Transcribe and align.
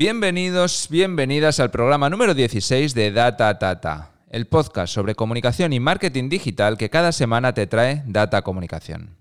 Bienvenidos, 0.00 0.88
bienvenidas 0.88 1.60
al 1.60 1.70
programa 1.70 2.08
número 2.08 2.32
16 2.32 2.94
de 2.94 3.12
Data 3.12 3.58
Tata, 3.58 4.12
el 4.30 4.46
podcast 4.46 4.94
sobre 4.94 5.14
comunicación 5.14 5.74
y 5.74 5.78
marketing 5.78 6.30
digital 6.30 6.78
que 6.78 6.88
cada 6.88 7.12
semana 7.12 7.52
te 7.52 7.66
trae 7.66 8.02
Data 8.06 8.40
Comunicación. 8.40 9.18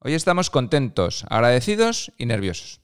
Hoy 0.00 0.12
estamos 0.12 0.50
contentos, 0.50 1.24
agradecidos 1.30 2.12
y 2.18 2.26
nerviosos. 2.26 2.82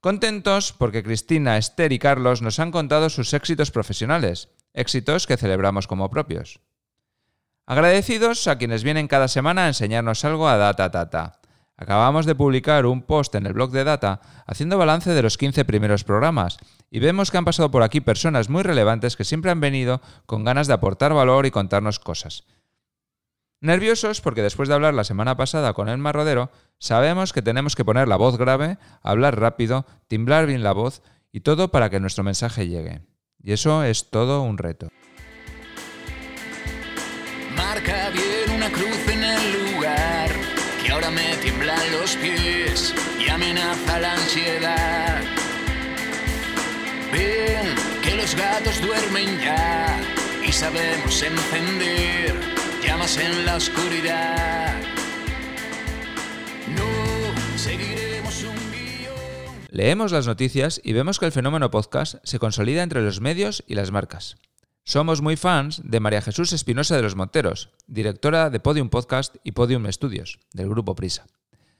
Contentos 0.00 0.72
porque 0.72 1.02
Cristina, 1.02 1.58
Esther 1.58 1.92
y 1.92 1.98
Carlos 1.98 2.40
nos 2.40 2.58
han 2.58 2.70
contado 2.70 3.10
sus 3.10 3.34
éxitos 3.34 3.70
profesionales, 3.70 4.48
éxitos 4.72 5.26
que 5.26 5.36
celebramos 5.36 5.86
como 5.86 6.08
propios. 6.08 6.60
Agradecidos 7.66 8.46
a 8.46 8.56
quienes 8.56 8.84
vienen 8.84 9.06
cada 9.06 9.28
semana 9.28 9.66
a 9.66 9.68
enseñarnos 9.68 10.24
algo 10.24 10.48
a 10.48 10.56
Data 10.56 10.90
Tata 10.90 11.39
Acabamos 11.80 12.26
de 12.26 12.34
publicar 12.34 12.84
un 12.84 13.00
post 13.00 13.34
en 13.34 13.46
el 13.46 13.54
blog 13.54 13.70
de 13.70 13.84
Data 13.84 14.20
haciendo 14.46 14.76
balance 14.76 15.14
de 15.14 15.22
los 15.22 15.38
15 15.38 15.64
primeros 15.64 16.04
programas 16.04 16.58
y 16.90 16.98
vemos 16.98 17.30
que 17.30 17.38
han 17.38 17.46
pasado 17.46 17.70
por 17.70 17.82
aquí 17.82 18.02
personas 18.02 18.50
muy 18.50 18.62
relevantes 18.62 19.16
que 19.16 19.24
siempre 19.24 19.50
han 19.50 19.60
venido 19.60 20.02
con 20.26 20.44
ganas 20.44 20.66
de 20.66 20.74
aportar 20.74 21.14
valor 21.14 21.46
y 21.46 21.50
contarnos 21.50 21.98
cosas. 21.98 22.44
Nerviosos 23.62 24.20
porque 24.20 24.42
después 24.42 24.68
de 24.68 24.74
hablar 24.74 24.92
la 24.92 25.04
semana 25.04 25.38
pasada 25.38 25.72
con 25.72 25.88
el 25.88 25.96
Marrodero, 25.96 26.50
sabemos 26.78 27.32
que 27.32 27.40
tenemos 27.40 27.74
que 27.74 27.84
poner 27.84 28.08
la 28.08 28.16
voz 28.16 28.36
grave, 28.36 28.76
hablar 29.02 29.40
rápido, 29.40 29.86
timblar 30.06 30.44
bien 30.44 30.62
la 30.62 30.72
voz 30.72 31.00
y 31.32 31.40
todo 31.40 31.70
para 31.70 31.88
que 31.88 31.98
nuestro 31.98 32.24
mensaje 32.24 32.68
llegue. 32.68 33.00
Y 33.42 33.52
eso 33.52 33.84
es 33.84 34.10
todo 34.10 34.42
un 34.42 34.58
reto. 34.58 34.88
Marca 37.56 38.10
bien 38.10 38.54
una 38.54 38.70
cruz 38.70 39.08
en 39.08 39.24
el 39.24 39.69
ahora 41.00 41.10
me 41.12 41.36
tiemblan 41.38 41.92
los 41.92 42.14
pies 42.16 42.94
y 43.18 43.30
amenaza 43.30 44.00
la 44.00 44.12
ansiedad. 44.12 45.22
Ven 47.10 47.74
que 48.02 48.16
los 48.16 48.34
gatos 48.34 48.80
duermen 48.82 49.38
ya 49.40 49.98
y 50.46 50.52
sabemos 50.52 51.22
encender 51.22 52.34
llamas 52.84 53.16
en 53.16 53.46
la 53.46 53.56
oscuridad. 53.56 54.78
No 56.68 57.58
seguiremos 57.58 58.42
un 58.42 58.70
guion. 58.70 59.68
Leemos 59.70 60.12
las 60.12 60.26
noticias 60.26 60.82
y 60.84 60.92
vemos 60.92 61.18
que 61.18 61.26
el 61.26 61.32
fenómeno 61.32 61.70
podcast 61.70 62.16
se 62.24 62.38
consolida 62.38 62.82
entre 62.82 63.00
los 63.00 63.22
medios 63.22 63.64
y 63.66 63.74
las 63.74 63.90
marcas. 63.90 64.36
Somos 64.84 65.20
muy 65.20 65.36
fans 65.36 65.80
de 65.84 66.00
María 66.00 66.22
Jesús 66.22 66.52
Espinosa 66.52 66.96
de 66.96 67.02
los 67.02 67.14
Monteros, 67.14 67.70
directora 67.86 68.50
de 68.50 68.60
Podium 68.60 68.88
Podcast 68.88 69.36
y 69.44 69.52
Podium 69.52 69.86
Studios, 69.92 70.40
del 70.52 70.68
grupo 70.68 70.94
Prisa. 70.94 71.26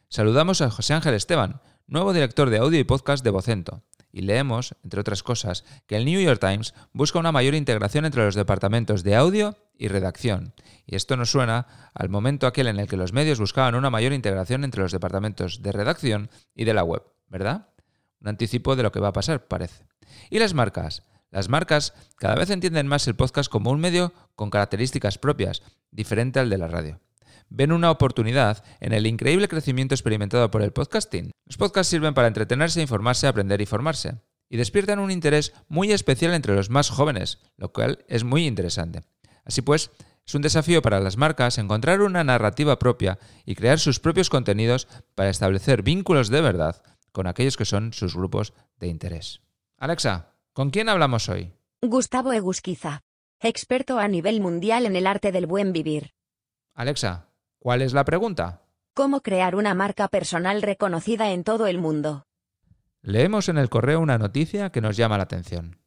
Saludamos 0.09 0.61
a 0.61 0.71
José 0.71 0.95
Ángel 0.95 1.15
Esteban, 1.15 1.61
nuevo 1.87 2.13
director 2.13 2.51
de 2.51 2.59
audio 2.59 2.79
y 2.79 2.85
podcast 2.85 3.25
de 3.25 3.31
Vocento, 3.31 3.83
y 4.13 4.23
leemos, 4.23 4.77
entre 4.85 5.01
otras 5.01 5.23
cosas, 5.23 5.65
que 5.87 5.97
el 5.97 6.05
New 6.05 6.21
York 6.21 6.41
Times 6.41 6.75
busca 6.93 7.19
una 7.19 7.33
mayor 7.33 7.55
integración 7.55 8.05
entre 8.05 8.25
los 8.25 8.35
departamentos 8.35 9.03
de 9.03 9.17
audio 9.17 9.57
y 9.77 9.89
redacción. 9.89 10.53
Y 10.87 10.95
esto 10.95 11.17
nos 11.17 11.31
suena 11.31 11.91
al 11.95 12.11
momento 12.11 12.47
aquel 12.47 12.67
en 12.67 12.79
el 12.79 12.87
que 12.87 12.97
los 12.97 13.13
medios 13.13 13.41
buscaban 13.41 13.75
una 13.75 13.91
mayor 13.91 14.13
integración 14.13 14.63
entre 14.63 14.83
los 14.83 14.93
departamentos 14.93 15.63
de 15.63 15.73
redacción 15.73 16.31
y 16.55 16.65
de 16.65 16.75
la 16.75 16.85
web, 16.85 17.03
¿verdad? 17.29 17.69
Un 18.21 18.29
anticipo 18.29 18.77
de 18.77 18.83
lo 18.83 18.93
que 18.93 19.01
va 19.01 19.09
a 19.09 19.13
pasar, 19.13 19.49
parece. 19.49 19.87
Y 20.29 20.39
las 20.39 20.55
marcas. 20.55 21.03
Las 21.31 21.49
marcas 21.49 21.95
cada 22.17 22.35
vez 22.35 22.51
entienden 22.51 22.89
más 22.89 23.07
el 23.07 23.15
podcast 23.15 23.51
como 23.51 23.71
un 23.71 23.81
medio 23.81 24.13
con 24.35 24.51
características 24.51 25.19
propias, 25.19 25.63
diferente 25.91 26.41
al 26.41 26.51
de 26.51 26.59
la 26.59 26.69
radio. 26.69 27.01
Ven 27.49 27.73
una 27.73 27.91
oportunidad 27.91 28.65
en 28.81 28.93
el 28.93 29.07
increíble 29.07 29.49
crecimiento 29.49 29.95
experimentado 29.95 30.51
por 30.51 30.63
el 30.63 30.73
podcasting. 30.73 31.31
Los 31.47 31.57
podcasts 31.57 31.91
sirven 31.91 32.15
para 32.15 32.29
entretenerse, 32.29 32.81
informarse, 32.81 33.27
aprender 33.27 33.61
y 33.61 33.67
formarse. 33.67 34.21
Y 34.49 34.57
despiertan 34.57 34.99
un 34.99 35.11
interés 35.11 35.53
muy 35.69 35.93
especial 35.93 36.35
entre 36.35 36.55
los 36.55 36.71
más 36.71 36.91
jóvenes, 36.91 37.39
lo 37.57 37.73
cual 37.73 38.05
es 38.09 38.25
muy 38.25 38.47
interesante. 38.47 39.03
Así 39.45 39.63
pues, 39.63 39.91
es 40.27 40.35
un 40.35 40.43
desafío 40.43 40.83
para 40.83 41.01
las 41.01 41.17
marcas 41.17 41.59
encontrar 41.59 42.03
una 42.03 42.25
narrativa 42.25 42.79
propia 42.79 43.19
y 43.45 43.55
crear 43.55 43.79
sus 43.79 44.01
propios 44.01 44.31
contenidos 44.31 44.89
para 45.15 45.31
establecer 45.31 45.83
vínculos 45.83 46.29
de 46.29 46.41
verdad 46.41 46.83
con 47.13 47.27
aquellos 47.27 47.57
que 47.57 47.65
son 47.65 47.93
sus 47.93 48.15
grupos 48.15 48.53
de 48.79 48.89
interés. 48.89 49.41
Alexa, 49.77 50.35
¿Con 50.61 50.69
quién 50.69 50.91
hablamos 50.91 51.31
hoy? 51.31 51.55
Gustavo 51.81 52.35
Egusquiza, 52.35 53.01
experto 53.41 53.99
a 53.99 54.09
nivel 54.09 54.43
mundial 54.43 54.85
en 54.85 54.95
el 54.95 55.07
arte 55.07 55.33
del 55.33 55.47
buen 55.47 55.73
vivir. 55.73 56.13
Alexa, 56.75 57.31
¿cuál 57.59 57.81
es 57.81 57.95
la 57.95 58.05
pregunta? 58.05 58.61
¿Cómo 58.93 59.23
crear 59.23 59.55
una 59.55 59.73
marca 59.73 60.09
personal 60.09 60.61
reconocida 60.61 61.33
en 61.33 61.45
todo 61.45 61.67
el 61.67 61.79
mundo? 61.79 62.27
Leemos 63.01 63.49
en 63.49 63.57
el 63.57 63.71
correo 63.71 64.01
una 64.01 64.19
noticia 64.19 64.69
que 64.69 64.83
nos 64.83 64.99
llama 64.99 65.17
la 65.17 65.23
atención. 65.23 65.79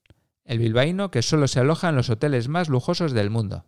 El 0.43 0.57
bilbaíno 0.57 1.11
que 1.11 1.21
solo 1.21 1.47
se 1.47 1.59
aloja 1.59 1.89
en 1.89 1.95
los 1.95 2.09
hoteles 2.09 2.47
más 2.47 2.67
lujosos 2.67 3.11
del 3.11 3.29
mundo. 3.29 3.65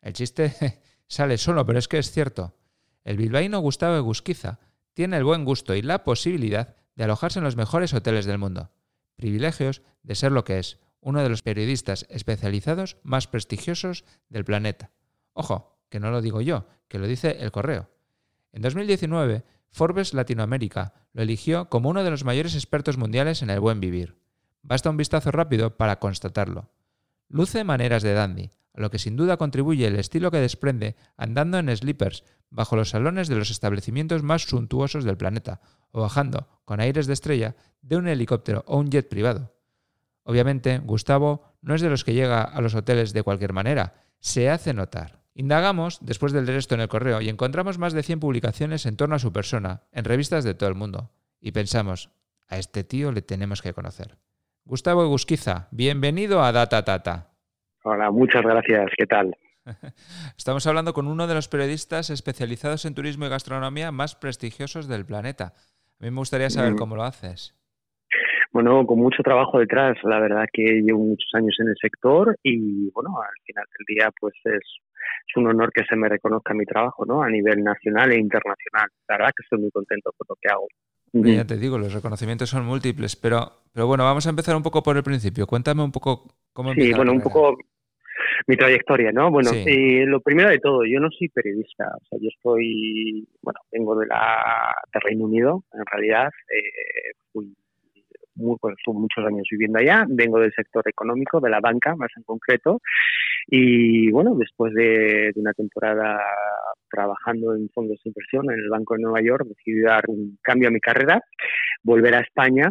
El 0.00 0.12
chiste 0.12 0.80
sale 1.08 1.38
solo, 1.38 1.66
pero 1.66 1.80
es 1.80 1.88
que 1.88 1.98
es 1.98 2.12
cierto. 2.12 2.54
El 3.02 3.16
bilbaíno 3.16 3.58
Gustavo 3.58 3.96
Egusquiza 3.96 4.60
tiene 4.92 5.16
el 5.16 5.24
buen 5.24 5.44
gusto 5.44 5.74
y 5.74 5.82
la 5.82 6.04
posibilidad 6.04 6.76
de 6.94 7.02
alojarse 7.02 7.40
en 7.40 7.44
los 7.44 7.56
mejores 7.56 7.92
hoteles 7.94 8.26
del 8.26 8.38
mundo 8.38 8.70
privilegios 9.16 9.82
de 10.02 10.14
ser 10.14 10.32
lo 10.32 10.44
que 10.44 10.58
es, 10.58 10.78
uno 11.00 11.22
de 11.22 11.28
los 11.28 11.42
periodistas 11.42 12.06
especializados 12.08 12.96
más 13.02 13.26
prestigiosos 13.26 14.04
del 14.28 14.44
planeta. 14.44 14.90
Ojo, 15.32 15.78
que 15.90 16.00
no 16.00 16.10
lo 16.10 16.22
digo 16.22 16.40
yo, 16.40 16.66
que 16.88 16.98
lo 16.98 17.06
dice 17.06 17.38
el 17.40 17.52
correo. 17.52 17.90
En 18.52 18.62
2019, 18.62 19.44
Forbes 19.70 20.14
Latinoamérica 20.14 20.94
lo 21.12 21.22
eligió 21.22 21.68
como 21.68 21.90
uno 21.90 22.04
de 22.04 22.10
los 22.10 22.24
mayores 22.24 22.54
expertos 22.54 22.96
mundiales 22.96 23.42
en 23.42 23.50
el 23.50 23.60
buen 23.60 23.80
vivir. 23.80 24.16
Basta 24.62 24.90
un 24.90 24.96
vistazo 24.96 25.30
rápido 25.30 25.76
para 25.76 25.98
constatarlo. 25.98 26.70
Luce 27.28 27.64
maneras 27.64 28.02
de 28.02 28.14
dandy, 28.14 28.50
a 28.74 28.80
lo 28.80 28.90
que 28.90 28.98
sin 28.98 29.16
duda 29.16 29.36
contribuye 29.36 29.86
el 29.86 29.96
estilo 29.96 30.30
que 30.30 30.38
desprende 30.38 30.96
andando 31.16 31.58
en 31.58 31.74
slippers 31.74 32.24
bajo 32.50 32.76
los 32.76 32.90
salones 32.90 33.28
de 33.28 33.36
los 33.36 33.50
establecimientos 33.50 34.22
más 34.22 34.42
suntuosos 34.42 35.04
del 35.04 35.16
planeta, 35.16 35.60
o 35.90 36.02
bajando, 36.02 36.48
con 36.64 36.80
aires 36.80 37.06
de 37.06 37.12
estrella, 37.12 37.56
de 37.82 37.96
un 37.96 38.08
helicóptero 38.08 38.64
o 38.66 38.78
un 38.78 38.90
jet 38.90 39.08
privado. 39.08 39.54
Obviamente, 40.24 40.78
Gustavo 40.78 41.44
no 41.62 41.74
es 41.74 41.80
de 41.80 41.90
los 41.90 42.04
que 42.04 42.14
llega 42.14 42.42
a 42.42 42.60
los 42.60 42.74
hoteles 42.74 43.12
de 43.12 43.22
cualquier 43.22 43.52
manera, 43.52 43.94
se 44.18 44.50
hace 44.50 44.74
notar. 44.74 45.22
Indagamos, 45.34 45.98
después 46.00 46.32
del 46.32 46.46
resto 46.46 46.74
en 46.74 46.80
el 46.80 46.88
correo, 46.88 47.20
y 47.20 47.28
encontramos 47.28 47.78
más 47.78 47.92
de 47.92 48.02
100 48.02 48.20
publicaciones 48.20 48.86
en 48.86 48.96
torno 48.96 49.16
a 49.16 49.20
su 49.20 49.32
persona, 49.32 49.82
en 49.92 50.04
revistas 50.04 50.44
de 50.44 50.54
todo 50.54 50.68
el 50.68 50.74
mundo. 50.76 51.10
Y 51.40 51.52
pensamos, 51.52 52.10
a 52.46 52.58
este 52.58 52.84
tío 52.84 53.12
le 53.12 53.22
tenemos 53.22 53.60
que 53.60 53.74
conocer. 53.74 54.16
Gustavo 54.64 55.02
Egusquiza, 55.02 55.68
bienvenido 55.72 56.42
a 56.42 56.52
Data 56.52 56.84
Tata. 56.84 57.33
Hola, 57.86 58.10
muchas 58.10 58.42
gracias. 58.42 58.90
¿Qué 58.96 59.04
tal? 59.04 59.36
Estamos 60.38 60.66
hablando 60.66 60.94
con 60.94 61.06
uno 61.06 61.26
de 61.26 61.34
los 61.34 61.48
periodistas 61.48 62.08
especializados 62.08 62.86
en 62.86 62.94
turismo 62.94 63.26
y 63.26 63.28
gastronomía 63.28 63.92
más 63.92 64.16
prestigiosos 64.16 64.88
del 64.88 65.04
planeta. 65.04 65.52
A 66.00 66.04
mí 66.04 66.10
me 66.10 66.16
gustaría 66.16 66.48
saber 66.48 66.72
mm. 66.72 66.76
cómo 66.76 66.96
lo 66.96 67.02
haces. 67.02 67.54
Bueno, 68.52 68.86
con 68.86 69.00
mucho 69.00 69.22
trabajo 69.22 69.58
detrás. 69.58 69.98
La 70.02 70.18
verdad 70.18 70.46
que 70.50 70.62
llevo 70.62 71.00
muchos 71.00 71.28
años 71.34 71.54
en 71.60 71.68
el 71.68 71.76
sector 71.78 72.34
y, 72.42 72.90
bueno, 72.92 73.20
al 73.20 73.44
final 73.44 73.64
del 73.78 73.96
día, 73.96 74.10
pues 74.18 74.32
es, 74.44 74.62
es 75.28 75.36
un 75.36 75.48
honor 75.48 75.70
que 75.70 75.84
se 75.84 75.94
me 75.94 76.08
reconozca 76.08 76.54
mi 76.54 76.64
trabajo, 76.64 77.04
¿no? 77.04 77.22
A 77.22 77.28
nivel 77.28 77.62
nacional 77.62 78.12
e 78.12 78.18
internacional. 78.18 78.88
La 79.08 79.18
verdad 79.18 79.32
que 79.36 79.42
estoy 79.42 79.58
muy 79.58 79.70
contento 79.70 80.10
con 80.16 80.26
lo 80.30 80.36
que 80.40 80.48
hago. 80.48 80.68
Ya 81.12 81.46
te 81.46 81.58
digo, 81.58 81.78
los 81.78 81.92
reconocimientos 81.92 82.48
son 82.48 82.64
múltiples, 82.64 83.14
pero, 83.14 83.52
pero 83.72 83.86
bueno, 83.86 84.04
vamos 84.04 84.26
a 84.26 84.30
empezar 84.30 84.56
un 84.56 84.62
poco 84.62 84.82
por 84.82 84.96
el 84.96 85.02
principio. 85.02 85.46
Cuéntame 85.46 85.82
un 85.82 85.92
poco 85.92 86.34
cómo 86.52 86.72
Sí, 86.72 86.92
bueno, 86.92 87.12
un 87.12 87.20
poco 87.20 87.56
mi 88.46 88.56
trayectoria, 88.56 89.12
¿no? 89.12 89.30
Bueno, 89.30 89.50
eh, 89.52 90.04
lo 90.06 90.20
primero 90.20 90.50
de 90.50 90.58
todo, 90.58 90.84
yo 90.84 91.00
no 91.00 91.10
soy 91.10 91.28
periodista, 91.28 91.84
o 91.94 92.04
sea, 92.06 92.18
yo 92.20 92.28
estoy, 92.28 93.26
bueno, 93.42 93.60
vengo 93.72 93.96
de 93.96 94.06
la 94.06 94.74
de 94.92 95.00
Reino 95.00 95.24
Unido, 95.24 95.64
en 95.72 95.84
realidad, 95.90 96.28
eh, 96.54 97.12
fui 97.32 97.54
muy, 98.36 98.56
pues, 98.60 98.74
muchos 98.86 99.24
años 99.24 99.46
viviendo 99.50 99.78
allá, 99.78 100.04
vengo 100.08 100.40
del 100.40 100.52
sector 100.52 100.82
económico, 100.88 101.40
de 101.40 101.50
la 101.50 101.60
banca 101.60 101.94
más 101.96 102.10
en 102.16 102.24
concreto, 102.24 102.80
y 103.46 104.10
bueno, 104.10 104.34
después 104.36 104.72
de, 104.74 105.30
de 105.34 105.40
una 105.40 105.52
temporada 105.52 106.20
trabajando 106.90 107.54
en 107.54 107.68
fondos 107.70 107.98
de 108.04 108.10
inversión 108.10 108.50
en 108.50 108.58
el 108.58 108.68
Banco 108.68 108.94
de 108.94 109.02
Nueva 109.02 109.20
York, 109.22 109.46
decidí 109.46 109.80
dar 109.80 110.04
un 110.08 110.38
cambio 110.42 110.68
a 110.68 110.72
mi 110.72 110.80
carrera, 110.80 111.20
volver 111.82 112.14
a 112.14 112.20
España 112.20 112.70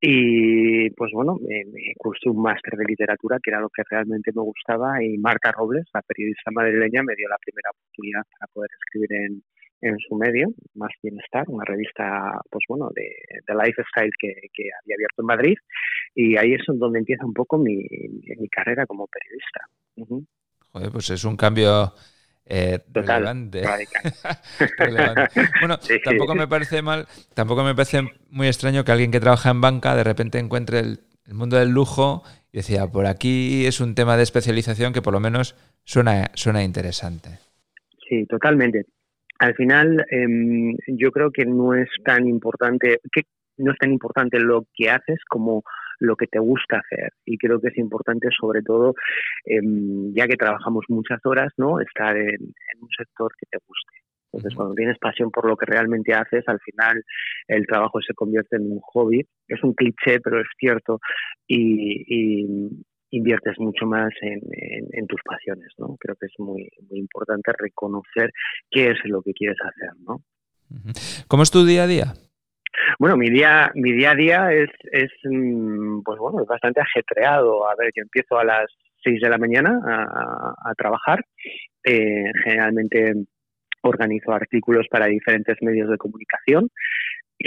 y 0.00 0.90
pues 0.90 1.10
bueno, 1.12 1.36
me, 1.40 1.94
cursé 1.96 2.28
un 2.28 2.42
máster 2.42 2.74
de 2.74 2.84
literatura, 2.84 3.38
que 3.42 3.50
era 3.50 3.60
lo 3.60 3.70
que 3.70 3.82
realmente 3.88 4.30
me 4.34 4.42
gustaba, 4.42 5.02
y 5.02 5.16
Marta 5.18 5.52
Robles, 5.52 5.86
la 5.94 6.02
periodista 6.02 6.50
madrileña, 6.50 7.02
me 7.02 7.14
dio 7.16 7.28
la 7.28 7.38
primera 7.38 7.70
oportunidad 7.70 8.22
para 8.38 8.52
poder 8.52 8.70
escribir 8.78 9.12
en, 9.12 9.42
en 9.80 9.98
su 9.98 10.16
medio, 10.16 10.48
Más 10.74 10.92
Bienestar, 11.02 11.44
una 11.48 11.64
revista 11.64 12.40
pues 12.50 12.64
bueno 12.68 12.90
de, 12.94 13.08
de 13.46 13.54
lifestyle 13.54 14.12
que, 14.18 14.34
que, 14.52 14.64
había 14.82 14.96
abierto 14.96 15.22
en 15.22 15.26
Madrid, 15.26 15.56
y 16.14 16.36
ahí 16.36 16.54
es 16.54 16.62
donde 16.66 16.98
empieza 16.98 17.24
un 17.24 17.34
poco 17.34 17.58
mi, 17.58 17.86
mi 18.38 18.48
carrera 18.48 18.86
como 18.86 19.06
periodista. 19.06 20.26
Joder, 20.72 20.90
pues 20.92 21.10
es 21.10 21.24
un 21.24 21.36
cambio 21.36 21.92
eh, 22.46 22.78
relevante. 22.92 23.62
Bueno, 25.60 25.78
tampoco 26.04 26.34
me 26.34 26.48
parece 26.48 26.82
mal, 26.82 27.06
tampoco 27.34 27.64
me 27.64 27.74
parece 27.74 28.02
muy 28.30 28.46
extraño 28.46 28.84
que 28.84 28.92
alguien 28.92 29.10
que 29.10 29.20
trabaja 29.20 29.50
en 29.50 29.60
banca 29.60 29.94
de 29.94 30.04
repente 30.04 30.38
encuentre 30.38 30.80
el 30.80 31.00
mundo 31.34 31.56
del 31.56 31.70
lujo 31.70 32.22
y 32.52 32.58
decía, 32.58 32.86
por 32.86 33.06
aquí 33.06 33.66
es 33.66 33.80
un 33.80 33.94
tema 33.94 34.16
de 34.16 34.22
especialización 34.22 34.92
que 34.92 35.02
por 35.02 35.12
lo 35.12 35.20
menos 35.20 35.56
suena, 35.84 36.30
suena 36.34 36.62
interesante. 36.62 37.38
Sí, 38.08 38.24
totalmente. 38.26 38.86
Al 39.38 39.54
final, 39.54 40.06
em, 40.10 40.74
yo 40.86 41.10
creo 41.12 41.30
que 41.30 41.44
no 41.44 41.74
es 41.74 41.88
tan 42.04 42.26
importante, 42.26 43.00
que 43.12 43.24
no 43.58 43.72
es 43.72 43.78
tan 43.78 43.92
importante 43.92 44.38
lo 44.38 44.64
que 44.74 44.88
haces 44.88 45.18
como 45.28 45.64
lo 46.00 46.16
que 46.16 46.26
te 46.26 46.38
gusta 46.38 46.78
hacer. 46.78 47.10
Y 47.24 47.38
creo 47.38 47.60
que 47.60 47.68
es 47.68 47.78
importante, 47.78 48.28
sobre 48.38 48.62
todo, 48.62 48.94
em, 49.44 50.12
ya 50.14 50.26
que 50.26 50.36
trabajamos 50.36 50.84
muchas 50.88 51.20
horas, 51.24 51.52
¿no? 51.56 51.80
estar 51.80 52.16
en, 52.16 52.52
un 52.80 52.88
sector 52.96 53.32
que 53.38 53.46
te 53.50 53.58
guste. 53.66 53.96
Entonces, 54.32 54.54
cuando 54.54 54.74
tienes 54.74 54.98
pasión 54.98 55.30
por 55.30 55.48
lo 55.48 55.56
que 55.56 55.64
realmente 55.64 56.12
haces, 56.12 56.44
al 56.46 56.60
final 56.60 57.02
el 57.48 57.66
trabajo 57.66 58.00
se 58.02 58.12
convierte 58.12 58.56
en 58.56 58.70
un 58.70 58.80
hobby. 58.80 59.24
Es 59.48 59.62
un 59.64 59.72
cliché, 59.72 60.20
pero 60.20 60.40
es 60.40 60.48
cierto. 60.58 61.00
Y, 61.46 62.68
inviertes 63.10 63.54
mucho 63.58 63.86
más 63.86 64.10
en, 64.20 65.06
tus 65.06 65.20
pasiones, 65.24 65.68
¿no? 65.78 65.96
Creo 65.98 66.16
que 66.16 66.26
es 66.26 66.32
muy, 66.38 66.68
muy 66.90 66.98
importante 66.98 67.52
reconocer 67.56 68.30
qué 68.70 68.90
es 68.90 68.98
lo 69.04 69.22
que 69.22 69.32
quieres 69.32 69.56
hacer, 69.62 69.90
¿no? 70.00 70.20
¿Cómo 71.28 71.42
es 71.42 71.50
tu 71.50 71.64
día 71.64 71.84
a 71.84 71.86
día? 71.86 72.12
Bueno, 72.98 73.16
mi 73.16 73.30
día, 73.30 73.70
mi 73.74 73.92
día 73.92 74.10
a 74.12 74.14
día 74.14 74.52
es, 74.52 74.70
es, 74.92 75.10
mm, 75.24 76.02
pues 76.02 76.18
bueno, 76.18 76.42
es 76.42 76.46
bastante 76.46 76.80
ajetreado. 76.80 77.68
A 77.68 77.74
ver, 77.76 77.90
yo 77.94 78.02
empiezo 78.02 78.38
a 78.38 78.44
las 78.44 78.66
6 79.02 79.20
de 79.20 79.28
la 79.28 79.38
mañana 79.38 79.80
a, 79.84 80.74
trabajar. 80.76 81.24
Eh, 81.84 82.24
generalmente 82.44 83.14
organizo 83.82 84.32
artículos 84.32 84.86
para 84.90 85.06
diferentes 85.06 85.56
medios 85.62 85.88
de 85.88 85.96
comunicación 85.96 86.68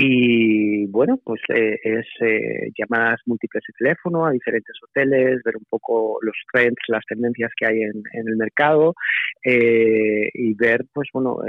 y 0.02 0.86
bueno, 0.86 1.20
pues 1.22 1.42
eh, 1.50 1.78
es 1.84 2.08
eh, 2.22 2.72
llamadas 2.78 3.20
múltiples 3.26 3.62
de 3.68 3.74
teléfono 3.78 4.26
a 4.26 4.32
diferentes 4.32 4.74
hoteles, 4.82 5.42
ver 5.44 5.58
un 5.58 5.66
poco 5.70 6.20
los 6.22 6.36
trends, 6.54 6.80
las 6.88 7.04
tendencias 7.06 7.52
que 7.58 7.66
hay 7.66 7.82
en, 7.82 8.04
el 8.14 8.38
mercado 8.38 8.96
eh, 9.44 10.30
y 10.34 10.54
ver, 10.54 10.86
pues 10.94 11.10
bueno, 11.12 11.40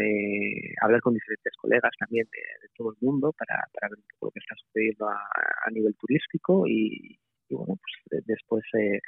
hablar 0.83 1.01
con 1.01 1.15
diferentes 1.15 1.53
colegas 1.61 1.93
también 1.97 2.27
de, 2.33 2.69
todo 2.77 2.91
el 2.91 2.97
mundo 3.01 3.33
para, 3.39 3.63
para 3.73 3.89
ver 3.91 3.99
un 3.99 4.05
poco 4.15 4.27
lo 4.27 4.31
que 4.33 4.41
está 4.41 4.57
sucediendo 4.57 5.07
a 5.09 5.71
nivel 5.71 5.95
turístico 5.95 6.67
y, 6.67 7.21
y 7.51 7.55
bueno, 7.55 7.77
pues 7.77 8.25
después 8.25 8.65
eh, 8.79 9.01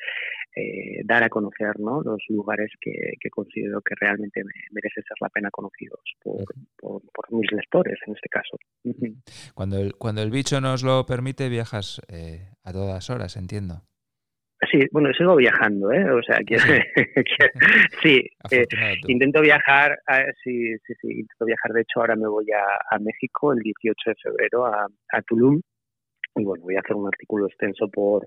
eh, 0.56 1.00
dar 1.04 1.22
a 1.22 1.28
conocer 1.28 1.78
¿no? 1.78 2.02
los 2.02 2.18
lugares 2.28 2.70
que, 2.80 3.14
considero 3.30 3.80
que 3.80 3.94
realmente 3.98 4.42
merece 4.70 5.02
ser 5.02 5.16
la 5.20 5.28
pena 5.28 5.50
conocidos 5.50 6.00
por, 6.22 6.44
por, 6.76 7.02
mis 7.32 7.50
lectores 7.52 7.98
en 8.06 8.14
este 8.14 8.28
caso. 8.28 8.58
Cuando 9.54 9.78
el, 9.78 9.94
cuando 9.94 10.22
el 10.22 10.30
bicho 10.30 10.60
nos 10.60 10.82
lo 10.82 11.06
permite, 11.06 11.48
viajas 11.48 12.02
eh, 12.08 12.50
a 12.64 12.72
todas 12.72 13.08
horas, 13.08 13.36
entiendo. 13.36 13.82
Sí, 14.70 14.78
bueno, 14.92 15.12
sigo 15.12 15.34
viajando, 15.34 15.90
¿eh? 15.90 16.08
O 16.10 16.22
sea, 16.22 16.38
que, 16.46 16.56
sí, 18.00 18.24
intento 19.08 19.40
viajar, 19.40 19.98
sí, 20.44 20.76
sí, 20.86 20.94
sí, 21.00 21.08
intento 21.08 21.44
viajar. 21.46 21.72
De 21.72 21.80
hecho, 21.80 22.00
ahora 22.00 22.14
me 22.14 22.28
voy 22.28 22.46
a, 22.52 22.98
México 22.98 23.52
el 23.52 23.58
18 23.60 24.10
de 24.10 24.14
febrero 24.22 24.66
a, 24.66 24.86
a 25.12 25.22
Tulum 25.22 25.60
y 26.36 26.44
bueno, 26.44 26.64
voy 26.64 26.76
a 26.76 26.80
hacer 26.80 26.96
un 26.96 27.06
artículo 27.06 27.46
extenso 27.46 27.88
por, 27.88 28.26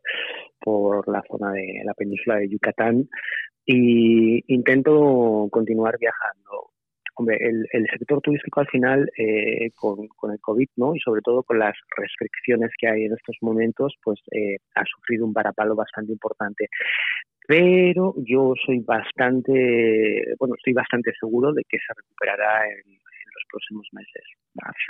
por 0.59 1.07
la 1.07 1.23
zona 1.29 1.51
de 1.53 1.81
la 1.83 1.93
península 1.93 2.37
de 2.37 2.49
Yucatán 2.49 3.07
y 3.65 4.43
intento 4.53 5.47
continuar 5.51 5.97
viajando. 5.99 6.71
Hombre, 7.17 7.37
el, 7.39 7.65
el 7.71 7.87
sector 7.97 8.19
turístico 8.19 8.59
al 8.59 8.67
final, 8.67 9.09
eh, 9.17 9.71
con, 9.73 10.07
con, 10.09 10.31
el 10.31 10.39
COVID, 10.41 10.67
¿no? 10.75 10.95
Y 10.95 10.99
sobre 10.99 11.21
todo 11.21 11.43
con 11.43 11.57
las 11.57 11.73
restricciones 11.95 12.71
que 12.77 12.89
hay 12.89 13.05
en 13.05 13.13
estos 13.13 13.37
momentos, 13.41 13.95
pues 14.03 14.19
eh, 14.31 14.57
ha 14.75 14.83
sufrido 14.83 15.25
un 15.25 15.31
varapalo 15.31 15.75
bastante 15.75 16.11
importante. 16.11 16.67
Pero 17.47 18.15
yo 18.17 18.53
soy 18.65 18.79
bastante, 18.79 20.25
bueno, 20.39 20.55
estoy 20.57 20.73
bastante 20.73 21.13
seguro 21.17 21.53
de 21.53 21.63
que 21.69 21.77
se 21.77 21.93
recuperará 21.95 22.65
en, 22.67 22.99
los 23.35 23.43
próximos 23.51 23.87
meses. 23.91 24.23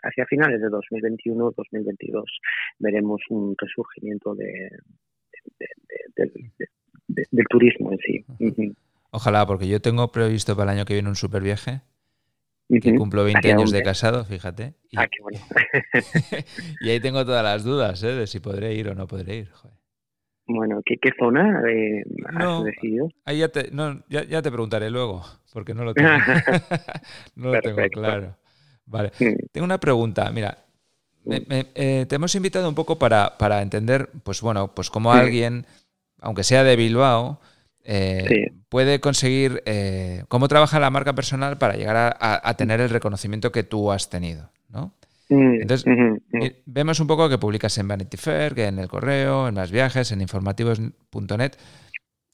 Hacia 0.03 0.25
finales 0.27 0.61
de 0.61 0.67
2021-2022 0.67 2.23
veremos 2.79 3.21
un 3.29 3.55
resurgimiento 3.57 4.35
de, 4.35 4.69
del 6.15 7.45
turismo 7.49 7.91
en 7.91 7.99
sí. 7.99 8.75
Ojalá, 9.11 9.45
porque 9.45 9.67
yo 9.67 9.81
tengo 9.81 10.11
previsto 10.11 10.55
para 10.55 10.71
el 10.71 10.77
año 10.77 10.85
que 10.85 10.93
viene 10.93 11.09
un 11.09 11.15
super 11.15 11.41
viaje. 11.41 11.81
Que 12.67 12.95
cumplo 12.95 13.23
20 13.23 13.51
años 13.51 13.71
de 13.71 13.83
casado, 13.83 14.25
fíjate. 14.25 14.73
Y, 14.89 14.97
ah, 14.97 15.07
qué 15.07 15.21
bueno. 15.21 15.39
y 16.81 16.89
ahí 16.89 16.99
tengo 16.99 17.23
todas 17.23 17.43
las 17.43 17.63
dudas 17.63 18.01
¿eh? 18.03 18.13
de 18.13 18.25
si 18.25 18.39
podré 18.39 18.73
ir 18.73 18.89
o 18.89 18.95
no 18.95 19.07
podré 19.07 19.37
ir. 19.37 19.51
Bueno, 20.47 20.81
¿qué, 20.85 20.97
zona 21.17 21.63
eh, 21.67 22.03
has 22.25 22.63
decidido? 22.63 23.09
Ahí 23.25 23.39
ya 23.39 23.49
te, 23.49 23.71
no, 23.71 24.03
ya, 24.09 24.23
ya, 24.23 24.41
te 24.41 24.51
preguntaré 24.51 24.91
luego, 24.91 25.23
porque 25.53 25.73
no 25.73 25.83
lo 25.83 25.93
tengo, 25.95 26.09
no 27.35 27.53
lo 27.53 27.61
tengo 27.61 27.81
claro. 27.91 28.35
Vale. 28.85 29.11
Tengo 29.51 29.65
una 29.65 29.79
pregunta. 29.79 30.29
Mira, 30.31 30.57
eh, 31.27 32.05
te 32.07 32.15
hemos 32.15 32.35
invitado 32.35 32.69
un 32.69 32.75
poco 32.75 32.99
para, 32.99 33.37
para 33.39 33.63
entender, 33.63 34.09
pues 34.23 34.41
bueno, 34.41 34.73
pues 34.75 34.91
cómo 34.91 35.11
alguien, 35.11 35.65
aunque 36.21 36.43
sea 36.43 36.63
de 36.63 36.75
Bilbao, 36.75 37.39
eh, 37.83 38.51
puede 38.69 38.99
conseguir 38.99 39.63
cómo 40.27 40.47
trabaja 40.47 40.79
la 40.79 40.91
marca 40.91 41.13
personal 41.13 41.57
para 41.57 41.73
llegar 41.73 41.97
a, 41.97 42.47
a, 42.47 42.53
tener 42.55 42.79
el 42.79 42.91
reconocimiento 42.91 43.51
que 43.51 43.63
tú 43.63 43.91
has 43.91 44.11
tenido, 44.11 44.51
¿no? 44.69 44.93
Mm, 45.29 45.61
Entonces, 45.61 45.85
vemos 46.65 46.99
un 46.99 47.07
poco 47.07 47.29
que 47.29 47.37
publicas 47.37 47.77
en 47.77 47.87
Vanity 47.87 48.17
Fair, 48.17 48.53
que 48.53 48.65
en 48.65 48.79
el 48.79 48.87
correo, 48.87 49.47
en 49.47 49.55
más 49.55 49.71
viajes, 49.71 50.11
en 50.11 50.21
informativos.net. 50.21 51.53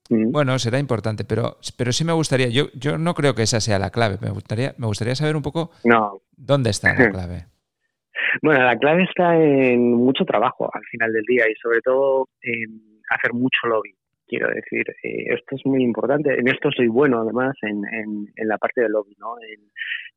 Mm. 0.09 0.31
Bueno, 0.31 0.59
será 0.59 0.77
importante, 0.77 1.23
pero, 1.23 1.57
pero 1.77 1.91
sí 1.93 2.03
me 2.03 2.13
gustaría, 2.13 2.47
yo, 2.49 2.67
yo 2.73 2.97
no 2.97 3.13
creo 3.13 3.33
que 3.33 3.43
esa 3.43 3.61
sea 3.61 3.79
la 3.79 3.91
clave, 3.91 4.17
me 4.21 4.29
gustaría, 4.29 4.75
me 4.77 4.88
gustaría 4.88 5.15
saber 5.15 5.35
un 5.35 5.41
poco 5.41 5.71
dónde 6.35 6.69
está 6.69 6.93
la 6.93 7.09
clave. 7.11 7.45
Bueno, 8.41 8.63
la 8.63 8.77
clave 8.77 9.03
está 9.03 9.35
en 9.38 9.93
mucho 9.93 10.25
trabajo 10.25 10.69
al 10.73 10.83
final 10.91 11.11
del 11.13 11.23
día 11.23 11.45
y 11.49 11.55
sobre 11.61 11.81
todo 11.81 12.27
en 12.41 13.01
hacer 13.09 13.33
mucho 13.33 13.67
lobby 13.67 13.93
quiero 14.31 14.48
decir, 14.48 14.86
eh, 15.04 15.25
esto 15.36 15.57
es 15.57 15.66
muy 15.66 15.83
importante. 15.83 16.33
En 16.33 16.48
esto 16.48 16.72
soy 16.72 16.88
bueno, 16.88 17.19
además, 17.19 17.54
en, 17.63 17.83
en, 17.86 18.48
la 18.48 18.57
parte 18.57 18.80
del 18.80 18.94
lobby, 18.94 19.13
¿no? 19.19 19.36
En 19.42 19.60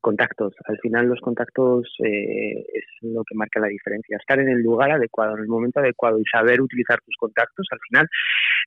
contactos. 0.00 0.54
Al 0.66 0.78
final, 0.78 1.06
los 1.06 1.20
contactos 1.20 1.92
eh, 1.98 2.64
es 2.72 2.84
lo 3.02 3.24
que 3.24 3.34
marca 3.34 3.58
la 3.58 3.66
diferencia. 3.66 4.16
Estar 4.16 4.38
en 4.38 4.50
el 4.50 4.62
lugar 4.62 4.92
adecuado, 4.92 5.36
en 5.36 5.42
el 5.42 5.48
momento 5.48 5.80
adecuado 5.80 6.20
y 6.20 6.24
saber 6.30 6.60
utilizar 6.60 7.00
tus 7.04 7.16
contactos, 7.18 7.66
al 7.72 7.80
final, 7.88 8.08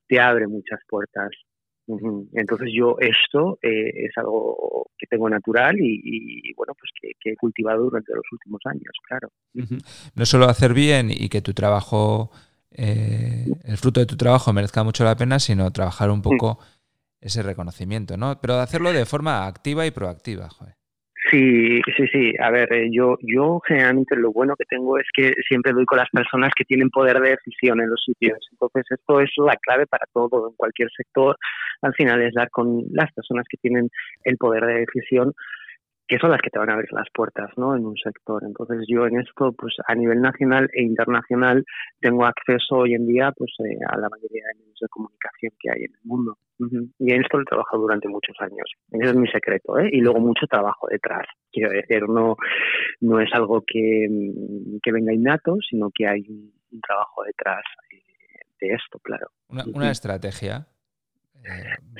te 0.06 0.20
abre 0.20 0.48
muchas 0.48 0.82
puertas. 0.86 1.30
Entonces 2.34 2.68
yo 2.76 2.98
esto 3.00 3.60
eh, 3.62 3.90
es 3.96 4.12
algo 4.18 4.88
que 4.98 5.08
tengo 5.08 5.30
natural 5.30 5.78
y, 5.80 6.54
bueno, 6.58 6.74
pues 6.78 6.92
que, 7.02 7.32
he 7.32 7.36
cultivado 7.38 7.84
durante 7.84 8.14
los 8.14 8.26
últimos 8.34 8.60
años, 8.66 8.92
claro. 9.08 9.30
No 10.14 10.26
solo 10.26 10.48
hacer 10.48 10.74
bien 10.74 11.10
y 11.10 11.30
que 11.30 11.42
tu 11.42 11.54
trabajo 11.54 12.32
eh, 12.72 13.46
el 13.64 13.78
fruto 13.78 14.00
de 14.00 14.06
tu 14.06 14.18
trabajo 14.18 14.54
merezca 14.54 14.84
mucho 14.84 15.04
la 15.04 15.16
pena, 15.16 15.40
sino 15.40 15.72
trabajar 15.72 16.10
un 16.10 16.22
poco 16.22 16.60
ese 17.22 17.42
reconocimiento, 17.44 18.18
¿no? 18.18 18.40
Pero 18.42 18.56
hacerlo 18.56 18.94
de 18.94 19.06
forma 19.06 19.48
activa 19.48 19.86
y 19.86 19.92
proactiva, 19.92 20.50
joder. 20.50 20.76
Sí, 21.30 21.82
sí, 21.98 22.08
sí. 22.08 22.34
A 22.40 22.52
ver, 22.52 22.72
eh, 22.72 22.90
yo, 22.92 23.18
yo 23.22 23.60
generalmente 23.68 24.16
lo 24.16 24.32
bueno 24.32 24.56
que 24.56 24.64
tengo 24.66 24.98
es 24.98 25.06
que 25.14 25.34
siempre 25.48 25.74
doy 25.74 25.86
con 25.86 25.98
las 25.98 26.10
personas 26.10 26.52
que 26.56 26.64
tienen 26.64 26.90
poder 26.90 27.20
de 27.20 27.32
decisión 27.32 27.82
en 27.82 27.90
los 27.90 28.02
sitios. 28.06 28.40
Entonces, 28.52 28.86
esto 28.90 29.20
es 29.20 29.30
la 29.36 29.58
clave 29.58 29.88
para 29.88 30.06
todo, 30.14 30.48
en 30.48 30.56
cualquier 30.56 30.90
sector. 30.96 31.36
Al 31.82 31.94
final 31.96 32.22
es 32.22 32.34
dar 32.34 32.50
con 32.50 32.84
las 32.92 33.12
personas 33.12 33.46
que 33.50 33.58
tienen 33.58 33.90
el 34.24 34.38
poder 34.38 34.66
de 34.66 34.86
decisión 34.86 35.34
que 36.08 36.18
son 36.20 36.32
las 36.32 36.42
que 36.42 36.50
te 36.50 36.60
van 36.60 36.70
a 36.70 36.74
abrir 36.74 36.92
las 36.94 37.08
puertas 37.14 37.50
¿no? 37.58 37.76
en 37.76 37.86
un 37.86 37.98
sector. 37.98 38.44
Entonces 38.46 38.86
yo 38.88 39.06
en 39.06 39.20
esto, 39.20 39.52
pues 39.52 39.76
a 39.86 39.94
nivel 39.94 40.22
nacional 40.22 40.70
e 40.74 40.84
internacional, 40.84 41.66
tengo 42.00 42.26
acceso 42.26 42.78
hoy 42.78 42.94
en 42.94 43.06
día 43.06 43.32
pues 43.36 43.52
eh, 43.60 43.78
a 43.88 43.98
la 43.98 44.10
mayoría 44.10 44.44
de 44.48 44.60
medios 44.60 44.80
de 44.80 44.88
comunicación 44.88 45.52
que 45.60 45.70
hay 45.70 45.84
en 45.84 45.94
el 45.94 46.02
mundo. 46.04 46.38
Y 47.00 47.14
en 47.14 47.22
esto 47.22 47.38
lo 47.38 47.44
he 47.44 47.46
trabajado 47.46 47.84
durante 47.84 48.08
muchos 48.08 48.36
años. 48.40 48.72
Ese 48.92 49.10
es 49.10 49.16
mi 49.16 49.28
secreto. 49.28 49.78
¿eh? 49.78 49.90
Y 49.92 50.00
luego 50.00 50.20
mucho 50.20 50.48
trabajo 50.48 50.88
detrás. 50.90 51.28
Quiero 51.52 51.72
decir, 51.72 52.08
no, 52.08 52.36
no 53.02 53.20
es 53.20 53.30
algo 53.34 53.64
que, 53.68 54.08
que 54.82 54.92
venga 54.92 55.14
innato, 55.14 55.58
sino 55.70 55.90
que 55.94 56.08
hay 56.08 56.22
un, 56.30 56.56
trabajo 56.82 57.24
detrás 57.24 57.64
eh, 57.92 58.02
de 58.62 58.74
esto, 58.74 59.00
claro. 59.00 59.28
Una, 59.50 59.64
una 59.74 59.90
estrategia 59.90 60.68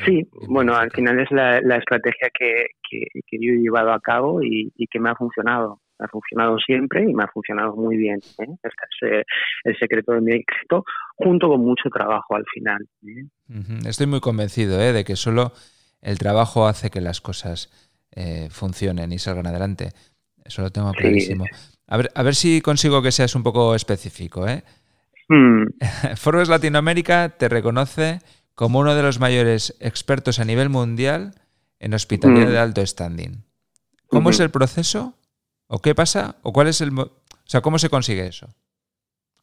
Sí, 0.06 0.28
bueno, 0.48 0.76
al 0.76 0.92
final 0.92 1.20
es 1.20 1.32
la, 1.32 1.58
estrategia 1.78 2.30
que, 2.38 2.68
yo 3.32 3.54
he 3.54 3.58
llevado 3.58 3.92
a 3.92 4.00
cabo 4.00 4.42
y, 4.42 4.72
que 4.90 5.00
me 5.00 5.10
ha 5.10 5.16
funcionado. 5.16 5.82
Me 6.00 6.06
ha 6.06 6.10
funcionado 6.10 6.60
siempre 6.60 7.02
y 7.10 7.14
me 7.14 7.24
ha 7.24 7.28
funcionado 7.28 7.76
muy 7.76 7.98
bien. 7.98 8.20
¿eh? 8.38 8.46
Este 8.62 8.68
es 8.68 9.12
eh, 9.12 9.24
el 9.64 9.78
secreto 9.80 10.12
de 10.12 10.22
mi 10.22 10.34
éxito, 10.34 10.86
junto 11.16 11.48
con 11.48 11.62
mucho 11.62 11.90
trabajo 11.90 12.36
al 12.36 12.46
final. 12.54 12.88
¿eh? 13.04 13.26
Estoy 13.88 14.06
muy 14.06 14.20
convencido 14.20 14.78
de 14.78 15.04
que 15.04 15.16
solo 15.16 15.54
el 16.02 16.20
trabajo 16.20 16.68
hace 16.68 16.92
que 16.92 17.02
las 17.02 17.22
cosas 17.22 17.70
funcionen 18.50 19.12
y 19.12 19.20
salgan 19.20 19.48
adelante. 19.48 19.90
Eso 20.44 20.62
lo 20.62 20.72
tengo 20.72 20.92
clarísimo. 20.92 21.46
A, 21.88 21.98
ver, 21.98 22.10
a 22.16 22.24
ver 22.24 22.36
si 22.36 22.62
consigo 22.62 23.02
que 23.02 23.12
seas 23.12 23.36
un 23.36 23.44
poco 23.44 23.76
específico. 23.76 24.46
Hmm. 25.30 25.66
Forbes 26.16 26.50
Latinoamérica 26.50 27.30
te 27.38 27.50
reconoce 27.50 28.20
como 28.58 28.80
uno 28.80 28.96
de 28.96 29.04
los 29.04 29.20
mayores 29.20 29.78
expertos 29.80 30.40
a 30.40 30.44
nivel 30.44 30.70
mundial 30.70 31.36
en 31.80 31.94
hospitalidad 31.94 32.48
hmm. 32.48 32.52
de 32.52 32.58
alto 32.58 32.84
standing. 32.84 33.44
¿Cómo 34.08 34.32
es 34.32 34.40
el 34.40 34.50
proceso? 34.50 35.14
¿O 35.68 35.78
qué 35.80 35.94
pasa? 35.94 36.38
¿O 36.42 36.52
cuál 36.52 36.68
es 36.68 36.82
el... 36.82 36.90
O 36.98 37.12
sea, 37.44 37.62
¿cómo 37.62 37.78
se 37.78 37.88
consigue 37.88 38.26
eso? 38.26 38.48